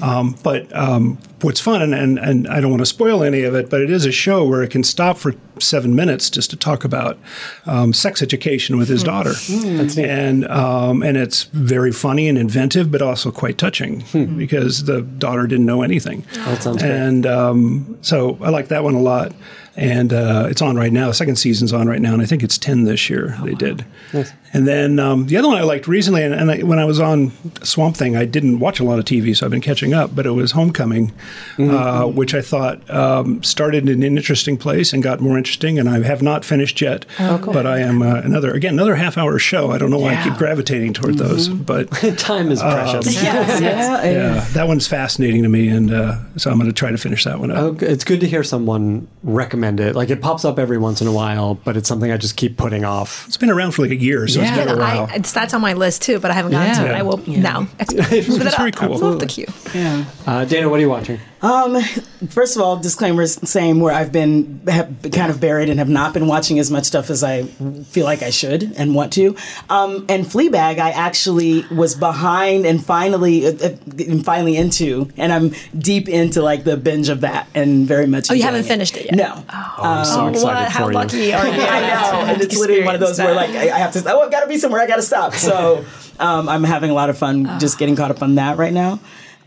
[0.03, 3.55] Um, but um, what's fun, and, and, and I don't want to spoil any of
[3.55, 6.55] it, but it is a show where it can stop for seven minutes just to
[6.55, 7.18] talk about
[7.65, 9.34] um, sex education with his daughter.
[10.09, 14.03] And, um, and it's very funny and inventive, but also quite touching
[14.38, 16.26] because the daughter didn't know anything.
[16.34, 16.91] That sounds great.
[16.91, 19.34] And um, so I like that one a lot.
[19.77, 21.07] And uh, it's on right now.
[21.07, 23.85] The second season's on right now, and I think it's 10 this year they did.
[24.53, 26.99] And then um, the other one I liked recently, and, and I, when I was
[26.99, 27.31] on
[27.63, 30.25] Swamp Thing, I didn't watch a lot of TV, so I've been catching up, but
[30.25, 31.13] it was Homecoming,
[31.57, 35.87] uh, which I thought um, started in an interesting place and got more interesting, and
[35.87, 37.05] I have not finished yet.
[37.17, 39.71] But I am uh, another, again, another half hour show.
[39.71, 43.23] I don't know why I keep gravitating toward those, but Time is precious.
[43.23, 44.03] yeah, yeah.
[44.11, 47.23] yeah, that one's fascinating to me, and uh, so I'm going to try to finish
[47.23, 47.57] that one up.
[47.57, 49.95] Oh, it's good to hear someone recommend it.
[49.95, 52.57] Like it pops up every once in a while, but it's something I just keep
[52.57, 53.25] putting off.
[53.27, 54.55] It's been around for like a year, so Yeah.
[54.57, 55.07] it's been a while.
[55.11, 56.95] I, it's, that's on my list too, but I haven't gotten to it.
[56.95, 57.68] I will now.
[57.80, 58.93] It's very cool.
[58.93, 59.47] I love the queue.
[59.73, 60.05] yeah.
[60.26, 61.19] Uh, Dayna, what are you watching?
[61.41, 61.81] Um,
[62.30, 66.13] first of all, disclaimers same where I've been have kind of buried and have not
[66.13, 69.35] been watching as much stuff as I feel like I should and want to.
[69.69, 75.34] Um, and Fleabag, I actually was behind and finally uh, uh, and finally into, and
[75.34, 78.30] I'm deep into like the binge of that and very much.
[78.30, 79.15] Oh, you haven't finished it yet?
[79.15, 79.43] No.
[79.49, 80.65] I'm so excited What?
[80.72, 80.93] for How you.
[80.93, 81.61] lucky are you?
[81.61, 84.03] I know, and it's literally one of those where like I, I have to.
[84.05, 84.80] Oh, I've got to be somewhere.
[84.81, 85.34] I got to stop.
[85.34, 85.84] So
[86.19, 88.99] um, I'm having a lot of fun just getting caught up on that right now.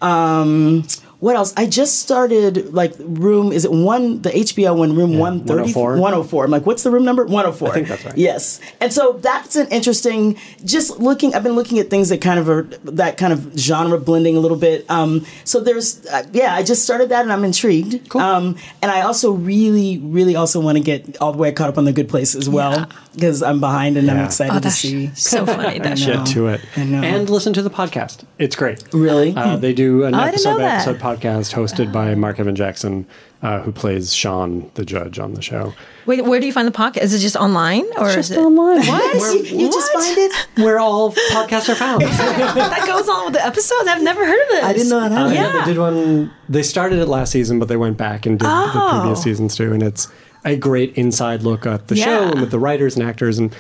[0.03, 0.85] Um,
[1.25, 1.55] what else?
[1.57, 3.51] I just started like room.
[3.51, 4.21] Is it one?
[4.21, 5.93] The HBO one, room one thirty 104.
[5.99, 6.45] 104.
[6.45, 7.25] I'm like, what's the room number?
[7.25, 7.71] 104.
[7.71, 8.19] I think that's right.
[8.19, 8.61] Yes.
[8.79, 10.39] And so that's an interesting.
[10.67, 13.99] Just looking, I've been looking at things that kind of are that kind of genre
[13.99, 14.85] blending a little bit.
[14.91, 18.07] Um, so there's, uh, yeah, I just started that and I'm intrigued.
[18.11, 18.21] Cool.
[18.21, 21.79] Um, and I also really, really also want to get all the way caught up
[21.79, 24.25] on the Good Place as well because I'm behind and I'm Yeah.
[24.27, 25.11] excited Oh, to that's see.
[25.15, 25.79] so funny.
[25.79, 26.19] That show.
[26.19, 26.61] Get to it.
[26.77, 27.03] I know.
[27.03, 28.25] And listen to the podcast.
[28.39, 28.83] It's great.
[28.93, 29.35] Really?
[29.37, 30.87] Uh, they do an I didn't episode know by that.
[30.89, 33.07] episode podcast hosted by Marc Evan Jackson,
[33.43, 35.75] uh, who plays Shawn, the judge on the show.
[36.07, 36.99] Wait, where do you find the podcast?
[37.03, 38.79] Is it just online or is it online.
[38.87, 39.35] What?
[39.51, 40.33] you, you just find it?
[40.57, 42.03] Where all podcasts are found.
[42.03, 43.89] that goes on with the episodes?
[43.89, 44.65] I've never heard of this.
[44.65, 45.13] I didn't know that.
[45.13, 45.35] Uh, happened.
[45.35, 45.53] yeah.
[45.55, 45.65] Yeah.
[45.65, 46.31] they did one.
[46.49, 48.91] They started it last season, but they went back and did the Oh.
[49.01, 49.73] previous seasons too.
[49.73, 50.09] And it's
[50.45, 53.39] a great inside look at the show and with the writers and actors.
[53.39, 53.55] And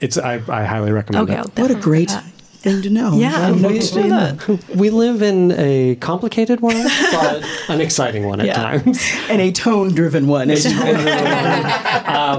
[0.00, 1.58] it's I, I highly recommend Okay, it.
[1.58, 2.32] What a great look at that.
[2.62, 3.14] thing to know.
[3.16, 4.76] Yeah, I we- know we know that.
[4.76, 8.54] We live in a complicated world, but an exciting one at Yeah.
[8.54, 9.02] times.
[9.28, 10.50] And a tone-driven one.
[10.50, 10.56] Um,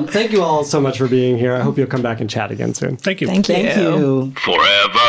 [0.08, 1.54] thank you all so much for being here.
[1.56, 2.98] I hope you'll come back and chat again soon.
[2.98, 3.28] Thank you.
[3.28, 3.56] Thank you.
[3.56, 4.34] Thank you.
[4.38, 5.00] Forever.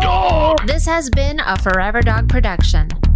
[0.00, 0.66] Dog.
[0.66, 2.88] This has been a Forever Dog production.